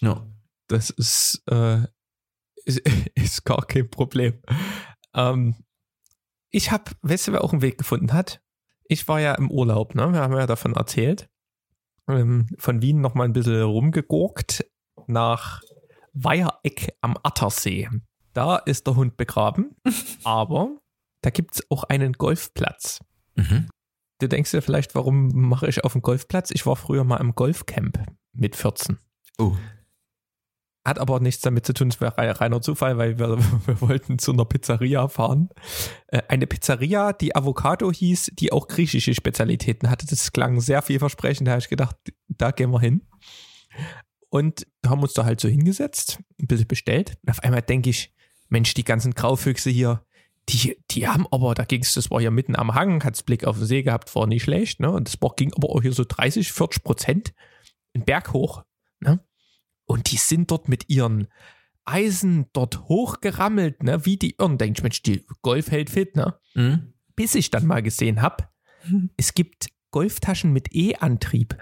[0.00, 0.26] No.
[0.66, 1.82] Das ist, äh,
[2.64, 2.80] ist,
[3.14, 4.42] ist gar kein Problem.
[5.14, 5.54] Ähm,
[6.50, 8.40] ich habe, weißt du, wer auch einen Weg gefunden hat?
[8.88, 10.12] Ich war ja im Urlaub, ne?
[10.12, 11.28] Wir haben ja davon erzählt.
[12.08, 14.64] Ähm, von Wien noch mal ein bisschen rumgegurkt
[15.06, 15.60] nach
[16.14, 17.88] Weiereck am Attersee.
[18.32, 19.76] Da ist der Hund begraben,
[20.24, 20.78] aber
[21.22, 23.00] da gibt es auch einen Golfplatz.
[23.36, 23.68] Mhm.
[24.20, 26.50] du denkst dir vielleicht, warum mache ich auf dem Golfplatz?
[26.50, 28.98] Ich war früher mal im Golfcamp mit 14.
[29.38, 29.54] Oh.
[30.84, 34.32] Hat aber nichts damit zu tun, es wäre reiner Zufall, weil wir, wir wollten zu
[34.32, 35.50] einer Pizzeria fahren.
[36.06, 40.06] Äh, eine Pizzeria, die Avocado hieß, die auch griechische Spezialitäten hatte.
[40.06, 41.48] Das klang sehr vielversprechend.
[41.48, 41.96] Da habe ich gedacht,
[42.28, 43.02] da gehen wir hin.
[44.30, 47.16] Und haben uns da halt so hingesetzt, ein bisschen bestellt.
[47.22, 48.12] Und auf einmal denke ich,
[48.48, 50.02] Mensch, die ganzen Graufüchse hier,
[50.48, 53.44] die, die haben aber, da ging es, das war hier mitten am Hang, hat's Blick
[53.44, 54.90] auf den See gehabt, war nicht schlecht, ne?
[54.90, 57.34] Und das ging aber auch hier so 30, 40 Prozent
[57.94, 58.64] einen Berg hoch,
[59.00, 59.20] ne?
[59.88, 61.28] Und die sind dort mit ihren
[61.86, 64.04] Eisen dort hochgerammelt, ne?
[64.04, 64.58] Wie die Irren.
[64.58, 66.38] Denkst Mensch, die Golf hält fit, ne?
[66.54, 66.92] Mhm.
[67.16, 68.48] Bis ich dann mal gesehen habe,
[69.16, 71.56] es gibt Golftaschen mit E-Antrieb.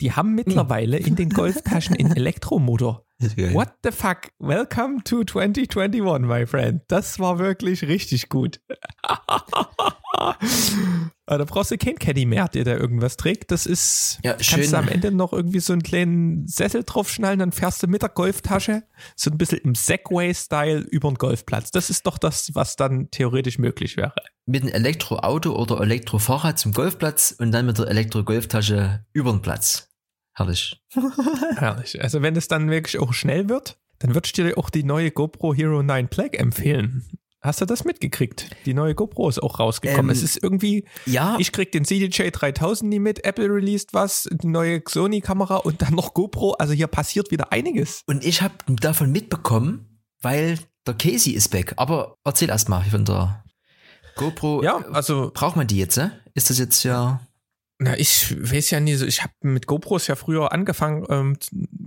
[0.00, 3.05] Die haben mittlerweile in den Golftaschen einen Elektromotor.
[3.18, 4.28] What the fuck?
[4.38, 6.82] Welcome to 2021, my friend.
[6.88, 8.60] Das war wirklich richtig gut.
[11.28, 13.50] Da brauchst du keinen Caddy mehr, der da irgendwas trägt.
[13.50, 14.70] Das ist, Ja, kannst schön.
[14.70, 18.08] du am Ende noch irgendwie so einen kleinen Sessel draufschnallen, dann fährst du mit der
[18.10, 18.84] Golftasche
[19.16, 21.72] so ein bisschen im Segway-Style über den Golfplatz.
[21.72, 24.14] Das ist doch das, was dann theoretisch möglich wäre.
[24.46, 29.88] Mit einem Elektroauto oder Elektrofahrrad zum Golfplatz und dann mit der Elektro-Golftasche über den Platz.
[30.36, 30.80] Herrlich.
[31.56, 32.00] Herrlich.
[32.02, 35.10] Also wenn es dann wirklich auch schnell wird, dann würde ich dir auch die neue
[35.10, 37.08] GoPro Hero 9 Black empfehlen.
[37.40, 38.50] Hast du das mitgekriegt?
[38.66, 40.06] Die neue GoPro ist auch rausgekommen.
[40.06, 44.28] Ähm, es ist irgendwie, Ja, ich krieg den CDJ 3000 nie mit, Apple released was,
[44.30, 46.52] die neue Sony-Kamera und dann noch GoPro.
[46.58, 48.02] Also hier passiert wieder einiges.
[48.06, 51.74] und ich habe davon mitbekommen, weil der Casey ist back.
[51.76, 53.44] Aber erzähl erst mal von der
[54.16, 54.62] GoPro.
[54.62, 55.96] Ja, also Braucht man die jetzt?
[55.98, 56.10] äh?
[56.34, 57.20] Ist das jetzt ja.
[57.78, 61.36] Na, ich weiß ja nie so, ich habe mit GoPros ja früher angefangen, ähm,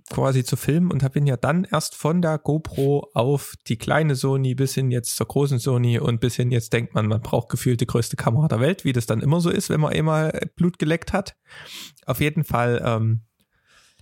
[0.08, 4.54] quasi zu filmen und bin ja dann erst von der GoPro auf die kleine Sony
[4.54, 7.82] bis hin jetzt zur großen Sony und bis hin jetzt denkt man, man braucht gefühlt
[7.82, 10.78] die größte Kamera der Welt, wie das dann immer so ist, wenn man einmal Blut
[10.78, 11.36] geleckt hat.
[12.06, 13.22] Auf jeden Fall ähm,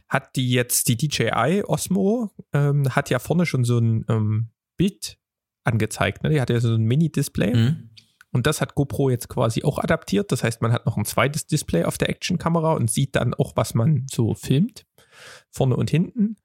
[0.09, 5.17] hat die jetzt die DJI Osmo, ähm, hat ja vorne schon so ein ähm, Bild
[5.63, 6.29] angezeigt, ne?
[6.31, 7.53] Die hat ja so ein Mini-Display.
[7.53, 7.89] Hm?
[8.31, 10.31] Und das hat GoPro jetzt quasi auch adaptiert.
[10.31, 13.53] Das heißt, man hat noch ein zweites Display auf der Actionkamera und sieht dann auch,
[13.55, 14.85] was man so filmt.
[15.49, 16.35] Vorne und hinten.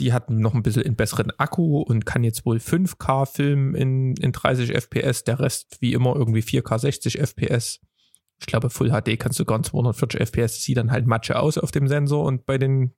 [0.00, 4.16] Die hat noch ein bisschen einen besseren Akku und kann jetzt wohl 5K filmen in,
[4.16, 5.24] in 30 FPS.
[5.24, 7.80] Der Rest wie immer irgendwie 4K 60 FPS.
[8.40, 10.62] Ich glaube, Full HD kannst du gar 240 FPS.
[10.62, 12.94] Sieht dann halt Matsche aus auf dem Sensor und bei den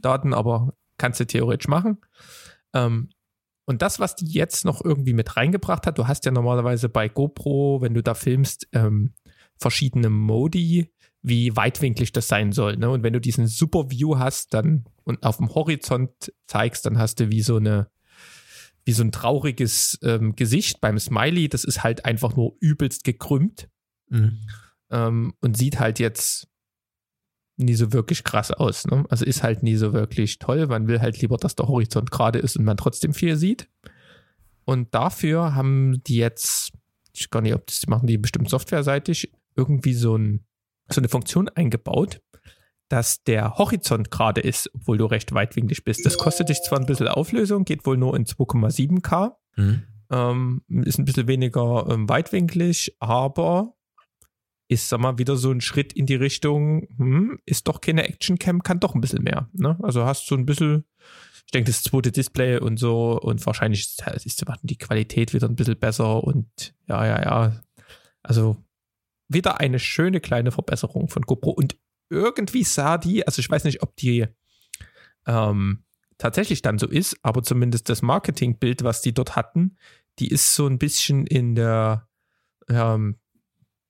[0.00, 1.98] Daten, aber kannst du theoretisch machen.
[2.74, 3.10] Ähm,
[3.66, 7.08] und das, was die jetzt noch irgendwie mit reingebracht hat, du hast ja normalerweise bei
[7.08, 9.12] GoPro, wenn du da filmst, ähm,
[9.58, 10.92] verschiedene Modi,
[11.22, 12.76] wie weitwinklig das sein soll.
[12.76, 12.88] Ne?
[12.88, 17.20] Und wenn du diesen Super View hast, dann und auf dem Horizont zeigst, dann hast
[17.20, 17.90] du wie so eine
[18.84, 21.48] wie so ein trauriges ähm, Gesicht beim Smiley.
[21.48, 23.68] Das ist halt einfach nur übelst gekrümmt
[24.10, 24.38] Hm.
[24.90, 26.48] ähm, und sieht halt jetzt
[27.56, 28.86] nie so wirklich krass aus.
[28.86, 29.04] Ne?
[29.08, 30.66] Also ist halt nie so wirklich toll.
[30.66, 33.68] Man will halt lieber, dass der Horizont gerade ist und man trotzdem viel sieht.
[34.64, 36.72] Und dafür haben die jetzt,
[37.12, 40.44] ich weiß gar nicht, ob das machen die bestimmt softwareseitig, irgendwie so, ein,
[40.90, 42.20] so eine Funktion eingebaut,
[42.88, 46.04] dass der Horizont gerade ist, obwohl du recht weitwinklig bist.
[46.04, 49.82] Das kostet dich zwar ein bisschen Auflösung, geht wohl nur in 2,7K, Hm.
[50.10, 53.75] ähm, ist ein bisschen weniger ähm, weitwinklig, aber
[54.68, 58.62] ist, sag mal, wieder so ein Schritt in die Richtung, hm, ist doch keine Actioncam,
[58.62, 59.48] kann doch ein bisschen mehr.
[59.52, 59.78] Ne?
[59.82, 60.84] Also hast du ein bisschen,
[61.44, 65.56] ich denke, das zweite Display und so und wahrscheinlich ist, ist die Qualität wieder ein
[65.56, 67.62] bisschen besser und ja, ja, ja.
[68.22, 68.56] Also
[69.28, 71.76] wieder eine schöne kleine Verbesserung von GoPro und
[72.10, 74.26] irgendwie sah die, also ich weiß nicht, ob die
[75.26, 75.84] ähm,
[76.18, 79.76] tatsächlich dann so ist, aber zumindest das Marketingbild, was die dort hatten,
[80.18, 82.08] die ist so ein bisschen in der
[82.68, 83.18] ähm,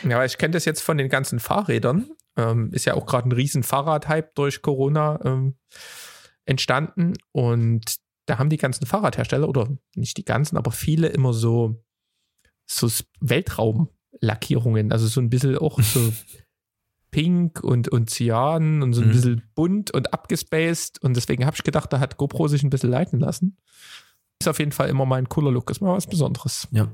[0.09, 2.09] Ja, ich kenne das jetzt von den ganzen Fahrrädern.
[2.35, 5.55] Ähm, ist ja auch gerade ein riesen Fahrradhype durch Corona ähm,
[6.43, 7.13] entstanden.
[7.31, 7.95] Und
[8.25, 11.81] da haben die ganzen Fahrradhersteller, oder nicht die ganzen, aber viele immer so,
[12.65, 13.05] so S-
[14.25, 14.91] Weltraumlackierungen.
[14.91, 16.11] Also so ein bisschen auch so
[17.11, 19.11] pink und, und cyan und so ein Mhm.
[19.11, 21.01] bisschen bunt und abgespaced.
[21.01, 23.57] Und deswegen habe ich gedacht, da hat GoPro sich ein bisschen leiten lassen.
[24.41, 26.67] Ist auf jeden Fall immer mal ein cooler Look, ist mal was Besonderes.
[26.71, 26.91] Ja.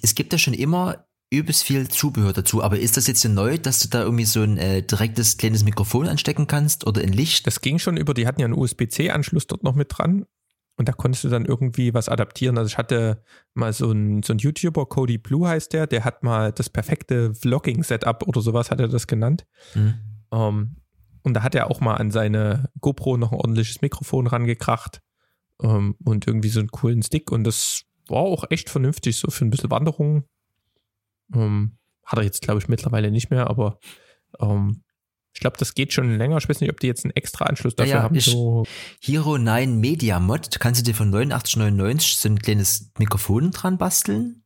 [0.00, 3.58] Es gibt ja schon immer übelst viel Zubehör dazu, aber ist das jetzt so neu,
[3.58, 7.48] dass du da irgendwie so ein äh, direktes kleines Mikrofon anstecken kannst oder ein Licht?
[7.48, 10.26] Das ging schon über, die hatten ja einen USB-C-Anschluss dort noch mit dran.
[10.76, 12.58] Und da konntest du dann irgendwie was adaptieren.
[12.58, 13.22] Also ich hatte
[13.54, 17.34] mal so ein, so ein YouTuber, Cody Blue heißt der, der hat mal das perfekte
[17.34, 19.46] Vlogging-Setup oder sowas hat er das genannt.
[19.74, 19.94] Mhm.
[20.30, 20.76] Um, ähm,
[21.22, 25.00] und da hat er auch mal an seine GoPro noch ein ordentliches Mikrofon rangekracht
[25.58, 27.30] um, ähm, und irgendwie so einen coolen Stick.
[27.30, 30.24] Und das war auch echt vernünftig, so für ein bisschen Wanderung.
[31.32, 33.78] Um, ähm, hat er jetzt, glaube ich, mittlerweile nicht mehr, aber
[35.34, 36.38] ich glaube, das geht schon länger.
[36.38, 38.20] Ich weiß nicht, ob die jetzt einen extra Anschluss dafür ja, ja, haben.
[38.20, 38.64] So
[39.00, 40.60] Hero 9 Media Mod.
[40.60, 44.44] Kannst du dir von 89,99 so ein kleines Mikrofon dran basteln?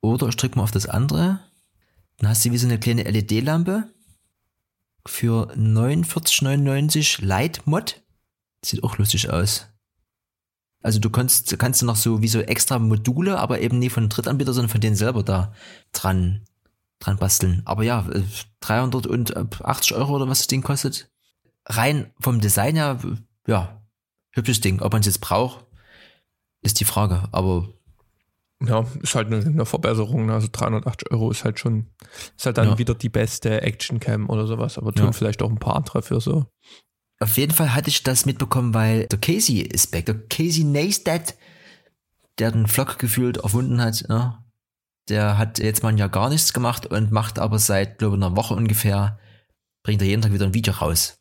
[0.00, 1.40] Oder ich drücke mal auf das andere.
[2.18, 3.88] Dann hast du wie so eine kleine LED-Lampe
[5.06, 8.00] für 49,99 Light Mod.
[8.64, 9.66] Sieht auch lustig aus.
[10.82, 14.08] Also du kannst, kannst du noch so wie so extra Module, aber eben nie von
[14.08, 15.52] Drittanbieter, sondern von denen selber da
[15.92, 16.42] dran
[17.02, 17.62] dran basteln.
[17.64, 18.06] Aber ja,
[18.60, 21.10] 380 äh, Euro oder was das Ding kostet.
[21.66, 22.98] Rein vom Design her,
[23.46, 23.82] ja,
[24.32, 24.80] hübsches Ding.
[24.80, 25.66] Ob man es jetzt braucht,
[26.62, 27.28] ist die Frage.
[27.32, 27.68] Aber
[28.64, 30.26] ja, ist halt eine, eine, Verbesserung.
[30.26, 30.34] Ne?
[30.34, 31.88] Also 380 Euro ist halt schon,
[32.36, 32.78] ist halt dann ja.
[32.78, 35.12] wieder die beste Action Cam oder sowas, aber tun ja.
[35.12, 36.46] vielleicht auch ein paar andere für so.
[37.18, 40.06] Auf jeden Fall hatte ich das mitbekommen, weil der Casey ist back.
[40.06, 41.36] Der Casey Neistat,
[42.38, 44.41] der den Vlog gefühlt erfunden hat, ja,
[45.12, 48.22] der hat jetzt mal ein Jahr gar nichts gemacht und macht aber seit, glaube ich,
[48.22, 49.18] einer Woche ungefähr,
[49.82, 51.20] bringt er jeden Tag wieder ein Video raus.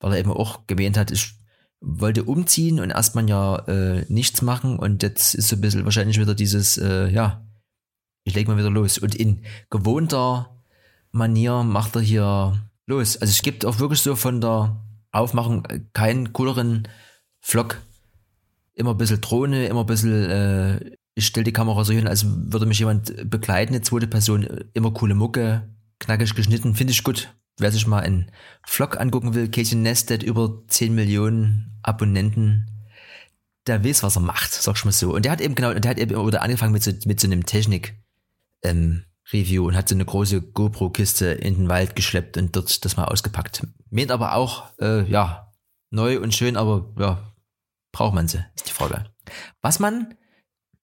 [0.00, 1.34] Weil er eben auch gemeint hat, ich
[1.80, 5.84] wollte umziehen und erstmal ein Jahr äh, nichts machen und jetzt ist so ein bisschen
[5.84, 7.46] wahrscheinlich wieder dieses, äh, ja,
[8.24, 8.96] ich leg mal wieder los.
[8.96, 10.62] Und in gewohnter
[11.12, 13.18] Manier macht er hier los.
[13.18, 14.82] Also es gibt auch wirklich so von der
[15.12, 15.62] Aufmachung
[15.92, 16.88] keinen cooleren
[17.40, 17.82] Vlog.
[18.72, 22.26] Immer ein bisschen Drohne, immer ein bisschen äh, ich stelle die Kamera so hin, als
[22.26, 25.66] würde mich jemand begleiten, eine zweite Person, immer coole Mucke,
[25.98, 27.34] knackig geschnitten, finde ich gut.
[27.58, 28.30] Wer sich mal einen
[28.66, 32.70] Vlog angucken will, Casey Nested, über 10 Millionen Abonnenten,
[33.66, 35.14] der weiß, was er macht, sag ich mal so.
[35.14, 37.46] Und der hat eben genau, der hat eben oder angefangen mit so, mit so einem
[37.46, 37.96] Technik,
[38.62, 42.96] ähm, Review und hat so eine große GoPro-Kiste in den Wald geschleppt und dort das
[42.98, 43.66] mal ausgepackt.
[43.88, 45.50] Meint aber auch, äh, ja,
[45.90, 47.32] neu und schön, aber ja,
[47.90, 49.06] braucht man sie, ist die Frage.
[49.62, 50.14] Was man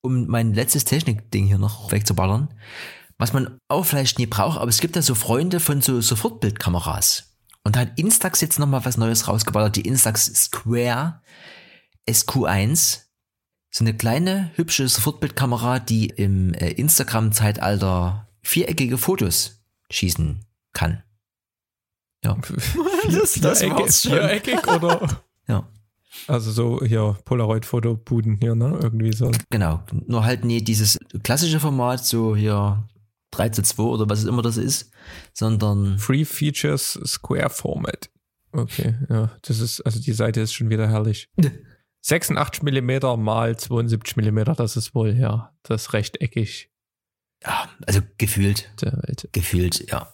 [0.04, 2.54] um mein letztes Technik-Ding hier noch wegzuballern,
[3.18, 7.34] was man auch vielleicht nie braucht, aber es gibt ja so Freunde von so Sofortbildkameras.
[7.64, 11.22] Und da hat Instax jetzt nochmal was Neues rausgeballert, die Instax Square
[12.08, 13.04] SQ1.
[13.72, 21.02] So eine kleine, hübsche Sofortbildkamera, die im äh, Instagram-Zeitalter viereckige Fotos schießen kann.
[22.24, 22.38] Ja.
[23.10, 25.24] das, das Viereckig, viereckig oder?
[25.48, 25.68] Ja.
[26.28, 28.80] Also so hier Polaroid-Fotobuden hier, ne?
[28.82, 29.32] Irgendwie so.
[29.50, 29.84] Genau.
[30.08, 32.88] Nur halt nie dieses klassische Format, so hier
[33.32, 34.92] 3 zu 2 oder was immer das ist,
[35.34, 35.98] sondern.
[35.98, 38.10] Free Features Square Format.
[38.52, 39.32] Okay, ja.
[39.42, 41.30] Das ist, also die Seite ist schon wieder herrlich.
[42.06, 46.70] 86 mm mal 72 mm, das ist wohl, ja, das rechteckig.
[47.44, 48.70] Ja, also gefühlt.
[49.32, 50.14] Gefühlt, ja.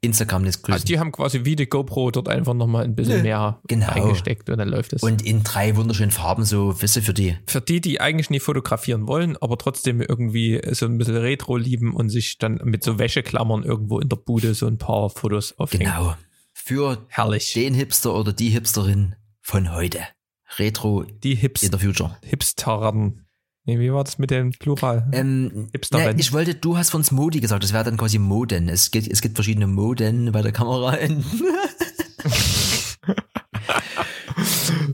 [0.00, 0.74] Instagram lässt grüßen.
[0.74, 3.88] Also die haben quasi wie die GoPro dort einfach nochmal ein bisschen mehr genau.
[3.88, 5.02] eingesteckt und dann läuft es.
[5.02, 7.36] Und in drei wunderschönen Farben so, wisse für die.
[7.46, 11.94] Für die, die eigentlich nie fotografieren wollen, aber trotzdem irgendwie so ein bisschen Retro lieben
[11.94, 15.84] und sich dann mit so Wäscheklammern irgendwo in der Bude so ein paar Fotos aufhängen.
[15.84, 16.14] Genau.
[16.52, 17.52] Für Herrlich.
[17.52, 20.00] den Hipster oder die Hipsterin von heute.
[20.58, 22.16] Retro die Hips in der Future.
[22.22, 23.25] Hipsteren.
[23.66, 25.08] Nee, wie war das mit dem Plural?
[25.10, 28.68] Ähm, ne, ich wollte, du hast von uns Modi gesagt, das wäre dann quasi Moden.
[28.68, 30.96] Es gibt, es gibt verschiedene Moden bei der Kamera.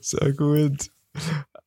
[0.01, 0.91] Sehr gut.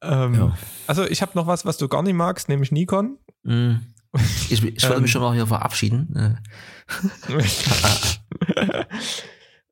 [0.02, 0.58] Ähm, ja.
[0.88, 3.20] Also ich habe noch was, was du gar nicht magst, nämlich Nikon.
[3.44, 3.76] Mm.
[4.50, 6.40] Ich, ich würde ähm, mich schon mal hier verabschieden.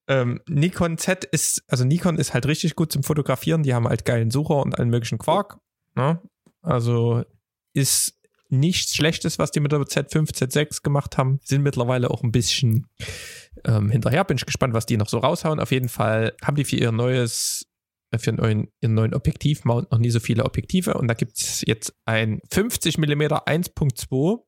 [0.07, 3.63] ähm, Nikon Z ist, also Nikon ist halt richtig gut zum Fotografieren.
[3.63, 5.59] Die haben halt geilen Sucher und allen möglichen Quark.
[5.95, 6.19] Ne?
[6.63, 7.23] Also
[7.73, 11.39] ist nichts Schlechtes, was die mit der Z5, Z6 gemacht haben.
[11.43, 12.87] Sind mittlerweile auch ein bisschen
[13.65, 14.23] ähm, hinterher.
[14.23, 15.59] Bin ich gespannt, was die noch so raushauen.
[15.59, 17.65] Auf jeden Fall haben die für ihr neues,
[18.11, 20.93] äh, für ihren, ihren neuen Objektivmount noch nie so viele Objektive.
[20.93, 24.43] Und da gibt es jetzt ein 50 mm 1.2,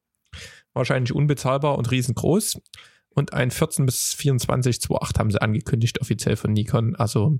[0.74, 2.61] wahrscheinlich unbezahlbar und riesengroß.
[3.09, 6.95] Und ein 14 bis 24 2.8 haben sie angekündigt, offiziell von Nikon.
[6.95, 7.39] Also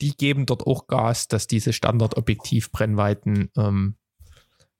[0.00, 3.96] die geben dort auch Gas, dass diese Standardobjektiv-Brennweiten ähm,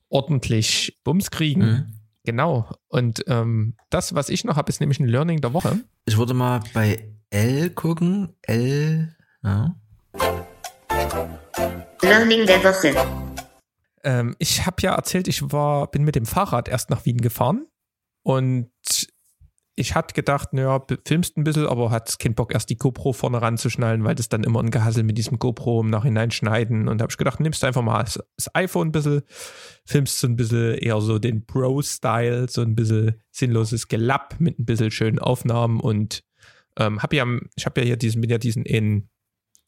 [0.08, 1.60] ordentlich Bums kriegen.
[1.60, 1.94] Mhm.
[2.24, 2.70] Genau.
[2.88, 5.80] Und ähm, das, was ich noch habe, ist nämlich ein Learning der Woche.
[6.04, 8.34] Ich würde mal bei L gucken.
[8.42, 9.16] L.
[9.42, 9.74] Ja.
[12.02, 12.94] Learning der Woche.
[14.04, 17.66] Ähm, ich habe ja erzählt, ich war, bin mit dem Fahrrad erst nach Wien gefahren
[18.22, 18.70] und
[19.74, 23.40] ich hatte gedacht, naja, filmst ein bisschen, aber hat keinen Bock, erst die GoPro vorne
[23.40, 26.88] ranzuschnallen, weil das dann immer ein Gehassel mit diesem GoPro im Nachhinein schneiden.
[26.88, 28.20] Und habe ich gedacht, nimmst du einfach mal das,
[28.54, 29.22] iPhone ein bisschen,
[29.86, 34.66] filmst so ein bisschen eher so den Pro-Style, so ein bisschen sinnloses Gelapp mit ein
[34.66, 36.22] bisschen schönen Aufnahmen und
[36.78, 39.08] ähm, hab ja, ich habe ja hier diesen, bin ja diesen in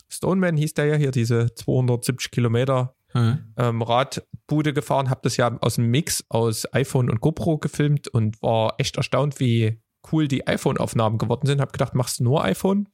[0.08, 3.54] Stoneman hieß der ja hier, diese 270 Kilometer hm.
[3.56, 8.40] ähm, Radbude gefahren, habe das ja aus dem Mix aus iPhone und GoPro gefilmt und
[8.42, 9.80] war echt erstaunt, wie
[10.12, 11.60] cool die iPhone-Aufnahmen geworden sind.
[11.60, 12.88] Habe gedacht, machst du nur iPhone?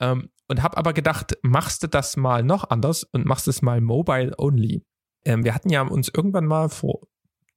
[0.00, 3.80] Ähm, und habe aber gedacht, machst du das mal noch anders und machst es mal
[3.80, 4.84] mobile only.
[5.24, 7.06] Ähm, wir hatten ja uns irgendwann mal vor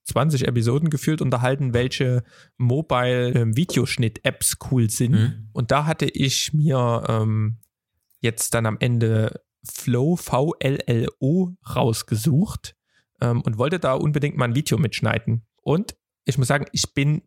[0.05, 2.23] 20 Episoden gefühlt unterhalten, welche
[2.57, 5.11] Mobile-Videoschnitt-Apps ähm, cool sind.
[5.11, 5.49] Mhm.
[5.51, 7.57] Und da hatte ich mir ähm,
[8.21, 12.77] jetzt dann am Ende Flow VLLO rausgesucht
[13.19, 15.45] ähm, und wollte da unbedingt mal ein Video mitschneiden.
[15.61, 17.23] Und ich muss sagen, ich bin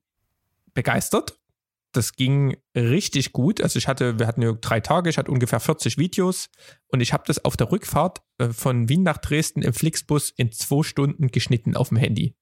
[0.75, 1.39] begeistert.
[1.93, 3.61] Das ging richtig gut.
[3.61, 6.49] Also ich hatte, wir hatten ja drei Tage, ich hatte ungefähr 40 Videos
[6.89, 10.53] und ich habe das auf der Rückfahrt äh, von Wien nach Dresden im Flixbus in
[10.53, 12.37] zwei Stunden geschnitten auf dem Handy.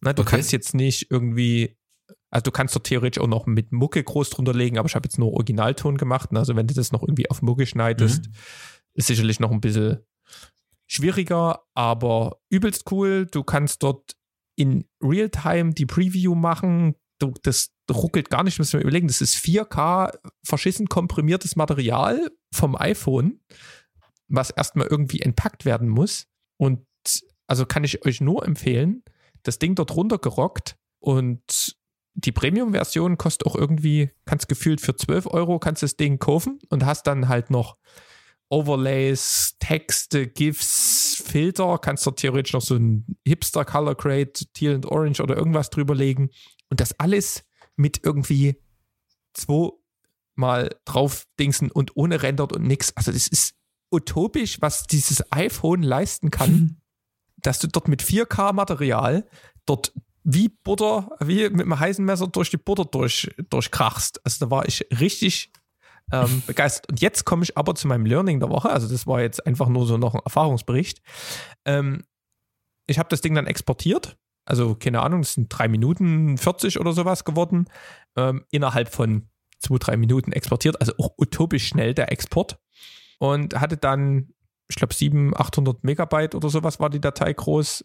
[0.00, 0.36] Na, du okay.
[0.36, 1.76] kannst jetzt nicht irgendwie,
[2.30, 5.06] also du kannst dort theoretisch auch noch mit Mucke groß drunter legen, aber ich habe
[5.06, 6.30] jetzt nur Originalton gemacht.
[6.32, 8.34] Also wenn du das noch irgendwie auf Mucke schneidest, mhm.
[8.94, 9.98] ist sicherlich noch ein bisschen
[10.86, 13.26] schwieriger, aber übelst cool.
[13.26, 14.16] Du kannst dort
[14.56, 19.08] in Realtime die Preview machen das ruckelt gar nicht, müssen wir überlegen.
[19.08, 23.40] Das ist 4K verschissen komprimiertes Material vom iPhone,
[24.28, 26.26] was erstmal irgendwie entpackt werden muss.
[26.56, 26.86] Und
[27.46, 29.02] also kann ich euch nur empfehlen,
[29.42, 31.76] das Ding dort runtergerockt und
[32.14, 36.86] die Premium-Version kostet auch irgendwie, kannst gefühlt für 12 Euro kannst das Ding kaufen und
[36.86, 37.76] hast dann halt noch
[38.50, 44.86] Overlays, Texte, GIFs, Filter, kannst dort theoretisch noch so ein Hipster Color Grade, Teal und
[44.86, 46.30] Orange oder irgendwas drüberlegen.
[46.74, 47.44] Und das alles
[47.76, 48.60] mit irgendwie
[49.32, 52.92] zweimal drauf dingsen und ohne rendert und nix.
[52.96, 53.54] Also das ist
[53.92, 56.80] utopisch, was dieses iPhone leisten kann,
[57.36, 59.24] dass du dort mit 4K-Material
[59.66, 59.92] dort
[60.24, 64.20] wie Butter, wie mit einem heißen Messer durch die Butter durch, durchkrachst.
[64.26, 65.52] Also da war ich richtig
[66.10, 66.90] ähm, begeistert.
[66.90, 68.70] Und jetzt komme ich aber zu meinem Learning der Woche.
[68.70, 71.02] Also das war jetzt einfach nur so noch ein Erfahrungsbericht.
[71.66, 72.02] Ähm,
[72.88, 76.92] ich habe das Ding dann exportiert also keine Ahnung, das sind drei Minuten 40 oder
[76.92, 77.66] sowas geworden,
[78.16, 79.28] ähm, innerhalb von
[79.58, 82.58] zwei, drei Minuten exportiert, also auch utopisch schnell der Export
[83.18, 84.34] und hatte dann,
[84.68, 87.84] ich glaube, 700, 800 Megabyte oder sowas war die Datei groß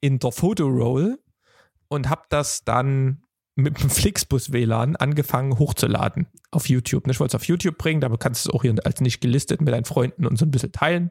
[0.00, 1.18] in der Fotoroll
[1.88, 3.22] und habe das dann
[3.56, 7.08] mit dem Flixbus WLAN angefangen hochzuladen auf YouTube.
[7.08, 9.60] Ich wollte es auf YouTube bringen, da kannst du es auch hier als nicht gelistet
[9.60, 11.10] mit deinen Freunden und so ein bisschen teilen.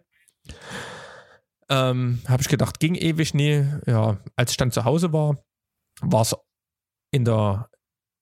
[1.73, 3.33] Ähm, habe ich gedacht, ging ewig.
[3.33, 5.43] Nee, ja, als ich dann zu Hause war,
[6.01, 6.35] war es
[7.11, 7.69] in der,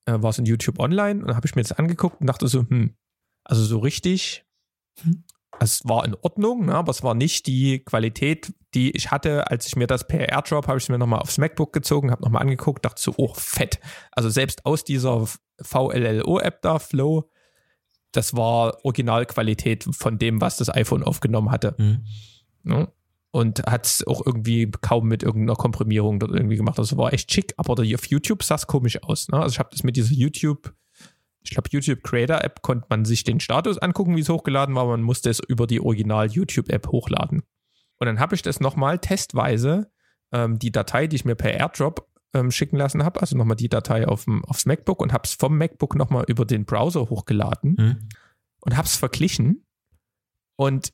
[0.05, 2.61] äh, war es in YouTube online und habe ich mir das angeguckt und dachte so,
[2.61, 2.95] hm,
[3.43, 4.45] also so richtig,
[5.01, 5.25] hm.
[5.59, 9.67] es war in Ordnung, ne, aber es war nicht die Qualität, die ich hatte, als
[9.67, 12.43] ich mir das per Airdrop, habe ich es mir nochmal aufs MacBook gezogen, habe nochmal
[12.43, 13.81] angeguckt, dachte so, oh, fett.
[14.13, 15.27] Also selbst aus dieser
[15.61, 17.29] VLLO-App da, Flow,
[18.13, 21.75] das war Originalqualität von dem, was das iPhone aufgenommen hatte.
[21.77, 22.05] Mhm.
[22.63, 22.91] Ne?
[23.31, 26.77] Und hat es auch irgendwie kaum mit irgendeiner Komprimierung dort irgendwie gemacht.
[26.77, 29.29] Also war echt schick, aber auf YouTube sah es komisch aus.
[29.29, 29.39] Ne?
[29.39, 30.73] Also ich habe das mit dieser YouTube,
[31.41, 34.85] ich glaube YouTube Creator App konnte man sich den Status angucken, wie es hochgeladen war,
[34.85, 37.43] man musste es über die Original YouTube App hochladen.
[37.99, 39.91] Und dann habe ich das nochmal testweise,
[40.33, 43.69] ähm, die Datei, die ich mir per Airdrop ähm, schicken lassen habe, also nochmal die
[43.69, 48.09] Datei auf aufs MacBook und habe es vom MacBook nochmal über den Browser hochgeladen mhm.
[48.61, 49.65] und habe es verglichen.
[50.57, 50.93] Und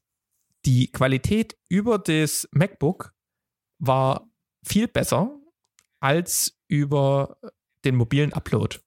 [0.68, 3.13] die Qualität über das MacBook
[3.80, 4.30] war
[4.65, 5.34] viel besser
[6.01, 7.38] als über
[7.86, 8.80] den mobilen Upload.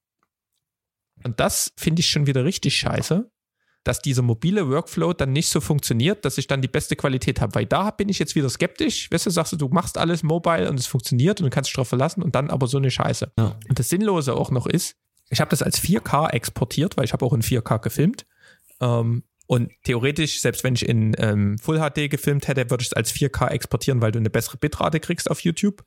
[1.23, 3.31] Und das finde ich schon wieder richtig scheiße,
[3.83, 7.55] dass dieser mobile Workflow dann nicht so funktioniert, dass ich dann die beste Qualität habe.
[7.55, 9.09] Weil da bin ich jetzt wieder skeptisch.
[9.09, 11.75] Weißt du, sagst du, du machst alles mobile und es funktioniert und du kannst dich
[11.75, 13.31] drauf verlassen und dann aber so eine Scheiße.
[13.39, 13.59] Ja.
[13.67, 14.97] Und das Sinnlose auch noch ist,
[15.31, 18.27] ich habe das als 4K exportiert, weil ich habe auch in 4K gefilmt.
[18.81, 22.93] Ähm, und theoretisch, selbst wenn ich in ähm, Full HD gefilmt hätte, würde ich es
[22.93, 25.83] als 4K exportieren, weil du eine bessere Bitrate kriegst auf YouTube.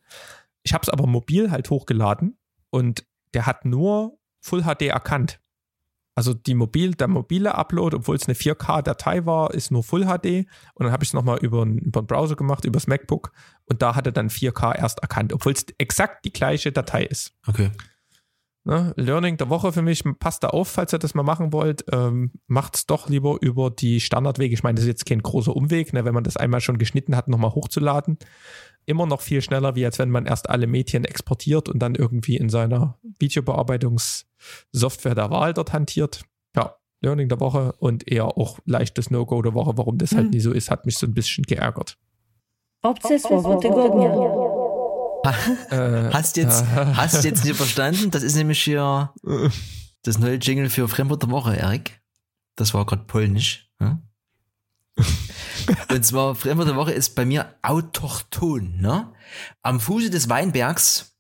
[0.64, 2.36] Ich habe es aber mobil halt hochgeladen
[2.68, 5.40] und der hat nur Full HD erkannt.
[6.14, 10.46] Also die mobil, der mobile Upload, obwohl es eine 4K-Datei war, ist nur Full HD.
[10.74, 13.32] Und dann habe ich es nochmal über, über den Browser gemacht, übers MacBook.
[13.64, 17.32] Und da hat er dann 4K erst erkannt, obwohl es exakt die gleiche Datei ist.
[17.46, 17.70] Okay.
[18.66, 21.84] Ne, Learning der Woche für mich, passt da auf, falls ihr das mal machen wollt.
[21.92, 24.54] Ähm, Macht es doch lieber über die Standardwege.
[24.54, 27.14] Ich meine, das ist jetzt kein großer Umweg, ne, wenn man das einmal schon geschnitten
[27.14, 28.16] hat, nochmal hochzuladen.
[28.86, 32.36] immer noch viel schneller, wie als wenn man erst alle Medien exportiert und dann irgendwie
[32.36, 36.22] in seiner Videobearbeitungssoftware der Wahl dort hantiert.
[36.56, 39.76] Ja, Learning der Woche und eher auch leichtes No-Go der Woche.
[39.76, 40.30] Warum das halt Hm.
[40.30, 41.96] nie so ist, hat mich so ein bisschen geärgert.
[43.60, 44.43] Tygodnia.
[45.70, 48.10] Äh, Hast jetzt, hast jetzt nicht verstanden?
[48.10, 49.12] Das ist nämlich hier
[50.02, 52.00] das neue Jingle für Fremdwort der Woche, Erik.
[52.56, 53.68] Das war gerade polnisch.
[53.78, 54.02] Hm?
[55.90, 58.80] Und zwar, Fremdwort der Woche ist bei mir autochthon.
[58.80, 59.12] Ne?
[59.62, 61.16] Am Fuße des Weinbergs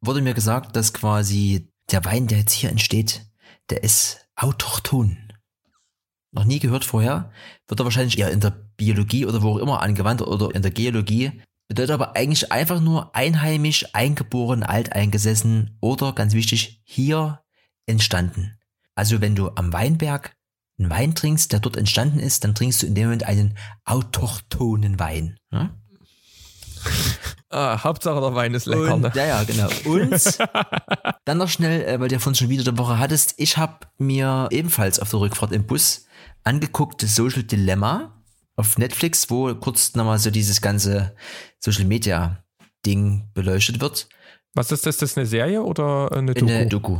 [0.00, 3.26] wurde mir gesagt, dass quasi der Wein, der jetzt hier entsteht,
[3.70, 5.32] der ist autochthon.
[6.32, 7.30] Noch nie gehört vorher.
[7.68, 10.72] Wird er wahrscheinlich eher in der Biologie oder wo auch immer angewandt oder in der
[10.72, 11.40] Geologie.
[11.68, 17.40] Bedeutet aber eigentlich einfach nur einheimisch, eingeboren, alteingesessen oder ganz wichtig, hier
[17.86, 18.58] entstanden.
[18.94, 20.36] Also wenn du am Weinberg
[20.78, 24.98] einen Wein trinkst, der dort entstanden ist, dann trinkst du in dem Moment einen autochthonen
[24.98, 25.38] Wein.
[25.50, 25.70] Ne?
[27.50, 28.94] ah, Hauptsache der Wein ist lecker.
[28.94, 29.12] Und, Ne?
[29.14, 29.68] ja, ja, genau.
[29.84, 30.38] Und
[31.24, 33.86] dann noch schnell, äh, weil du ja vorhin schon wieder der Woche hattest, ich habe
[33.98, 36.06] mir ebenfalls auf der Rückfahrt im Bus
[36.42, 38.13] angeguckt, Social Dilemma
[38.56, 41.14] auf Netflix, wo kurz nochmal so dieses ganze
[41.58, 42.44] Social Media
[42.86, 44.08] Ding beleuchtet wird.
[44.54, 44.98] Was ist das?
[44.98, 46.46] Das ist eine Serie oder eine In Doku?
[46.46, 46.98] der Doku.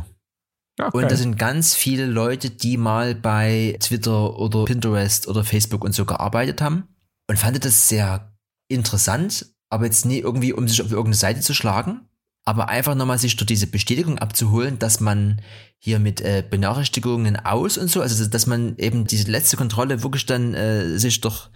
[0.79, 1.09] ja, Und geil.
[1.09, 6.05] da sind ganz viele Leute, die mal bei Twitter oder Pinterest oder Facebook und so
[6.05, 6.87] gearbeitet haben
[7.29, 8.33] und fand das sehr
[8.67, 12.01] interessant, aber jetzt nie irgendwie, um sich auf irgendeine Seite zu schlagen,
[12.45, 15.41] aber einfach nochmal sich durch diese Bestätigung abzuholen, dass man
[15.79, 20.27] hier mit äh, Benachrichtigungen aus und so, also dass man eben diese letzte Kontrolle wirklich
[20.27, 21.49] dann äh, sich doch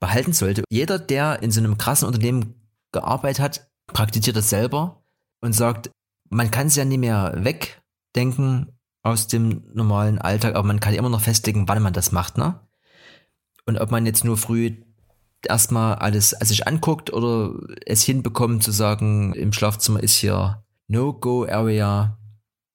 [0.00, 0.62] behalten sollte.
[0.70, 2.54] Jeder, der in so einem krassen Unternehmen
[2.92, 5.02] gearbeitet hat, praktiziert das selber
[5.40, 5.90] und sagt,
[6.28, 11.08] man kann es ja nie mehr wegdenken aus dem normalen Alltag, aber man kann immer
[11.08, 12.60] noch festlegen, wann man das macht, ne?
[13.66, 14.83] Und ob man jetzt nur früh
[15.46, 17.54] erstmal alles sich anguckt oder
[17.86, 22.18] es hinbekommt zu sagen, im Schlafzimmer ist hier No-Go-Area.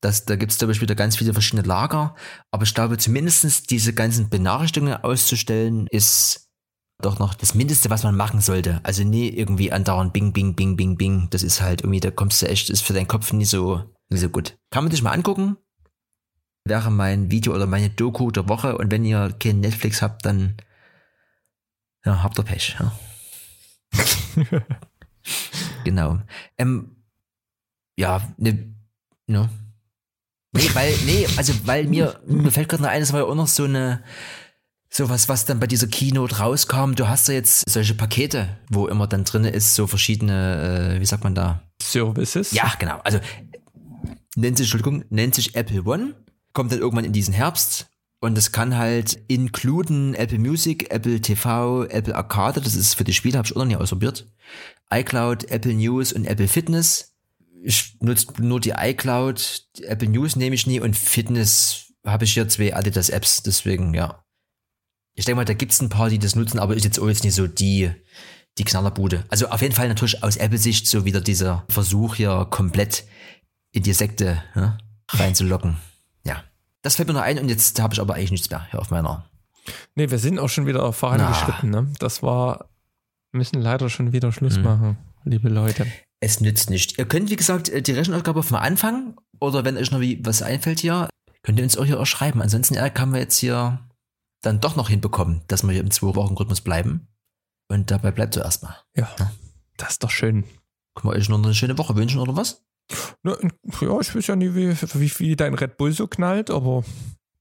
[0.02, 2.16] Das, da gibt es, glaube ich, wieder ganz viele verschiedene Lager.
[2.52, 6.50] Aber ich glaube, zumindest diese ganzen Benachrichtigungen auszustellen, ist
[7.02, 8.82] doch noch das Mindeste, was man machen sollte.
[8.84, 11.28] Also nie irgendwie andauernd Bing, Bing, Bing, Bing, Bing.
[11.30, 14.18] Das ist halt irgendwie, da kommst du echt, ist für deinen Kopf nie so, nie
[14.18, 14.58] so gut.
[14.72, 15.58] Kann man sich mal angucken.
[16.66, 18.78] Wäre mein Video oder meine Doku der Woche.
[18.78, 20.58] Und wenn ihr kein Netflix habt, dann
[22.06, 22.76] ja, habt ihr Pech.
[22.80, 22.92] Ja.
[25.84, 26.20] genau.
[26.58, 26.96] Ähm,
[27.98, 28.74] ja, ne,
[29.28, 29.50] ne.
[30.52, 33.36] Nee, weil, nee, also weil mir, mir fällt gerade noch ein, es war ja auch
[33.36, 34.04] noch so eine,
[34.90, 36.94] sowas, was dann bei dieser Keynote rauskam.
[36.94, 41.06] Du hast ja jetzt solche Pakete, wo immer dann drin ist, so verschiedene, äh, wie
[41.06, 41.62] sagt man da?
[41.82, 42.52] Services.
[42.52, 43.00] Ja, genau.
[43.04, 43.20] Also
[44.36, 46.16] nennt sich, Entschuldigung, nennt sich Apple One,
[46.54, 47.89] kommt dann irgendwann in diesen Herbst
[48.20, 53.14] und es kann halt inkluden Apple Music, Apple TV, Apple Arcade, das ist für die
[53.14, 54.28] Spiele, habe ich auch noch nie ausprobiert.
[54.92, 57.14] iCloud, Apple News und Apple Fitness.
[57.64, 62.34] Ich nutze nur die iCloud, die Apple News nehme ich nie und Fitness habe ich
[62.34, 64.24] hier zwei Adidas Apps, deswegen ja.
[65.14, 67.24] Ich denke mal, da gibt's ein paar, die das nutzen, aber ist jetzt auch jetzt
[67.24, 67.92] nicht so die,
[68.58, 69.26] die Knallerbude.
[69.30, 73.06] Also auf jeden Fall natürlich aus Apple-Sicht so wieder dieser Versuch hier komplett
[73.72, 74.78] in die Sekte ja,
[75.10, 75.78] reinzulocken.
[76.80, 76.84] Ja.
[76.84, 78.90] Das fällt mir noch ein und jetzt habe ich aber eigentlich nichts mehr hier auf
[78.92, 79.26] meiner.
[79.96, 81.70] Nee, wir sind auch schon wieder vorangeschritten.
[81.70, 81.92] Ne?
[82.00, 82.70] Das war,
[83.32, 84.64] müssen leider schon wieder Schluss Hm.
[84.64, 85.86] machen, liebe Leute.
[86.22, 86.98] Es nützt nicht.
[86.98, 91.10] Ihr könnt, wie gesagt, die Rechenaufgabe mal anfangen oder wenn euch noch was einfällt hier,
[91.44, 92.42] könnt ihr uns auch hier auch schreiben.
[92.42, 93.80] Ansonsten, Erik, haben wir jetzt hier
[94.42, 97.08] dann doch noch hinbekommen, dass wir hier im Zwei-Wochen-Rhythmus bleiben.
[97.70, 98.76] Und dabei bleibt so erstmal.
[98.96, 99.10] Ja,
[99.78, 100.44] das ist doch schön.
[100.96, 102.64] Können wir euch noch eine schöne Woche wünschen oder was?
[103.24, 103.38] Ne,
[103.82, 106.84] Ja, ich weiß ja nie, wie, wie, wie dein Red Bull so knallt, aber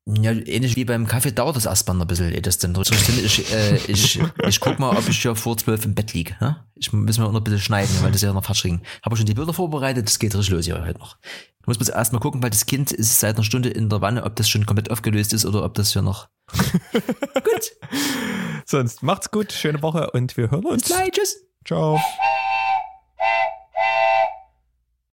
[0.07, 2.75] Ja, ähnlich wie beim Kaffee dauert das erstmal ein bisschen, ehe das denn.
[2.81, 6.35] Ich, äh, ich, ich guck mal, ob ich hier vor zwölf im Bett liege.
[6.41, 6.65] Ne?
[6.75, 8.83] Ich muss mir auch noch ein bisschen schneiden, weil das ja noch falsch kriegen.
[9.05, 11.19] Habe schon die Bilder vorbereitet, das geht richtig los hier heute noch.
[11.61, 14.25] Ich muss bis erstmal gucken, weil das Kind ist seit einer Stunde in der Wanne,
[14.25, 16.29] ob das schon komplett aufgelöst ist oder ob das hier noch.
[18.65, 20.85] sonst macht's gut, schöne Woche und wir hören uns.
[20.85, 21.37] Bis gleich, tschüss.
[21.67, 22.01] Ciao.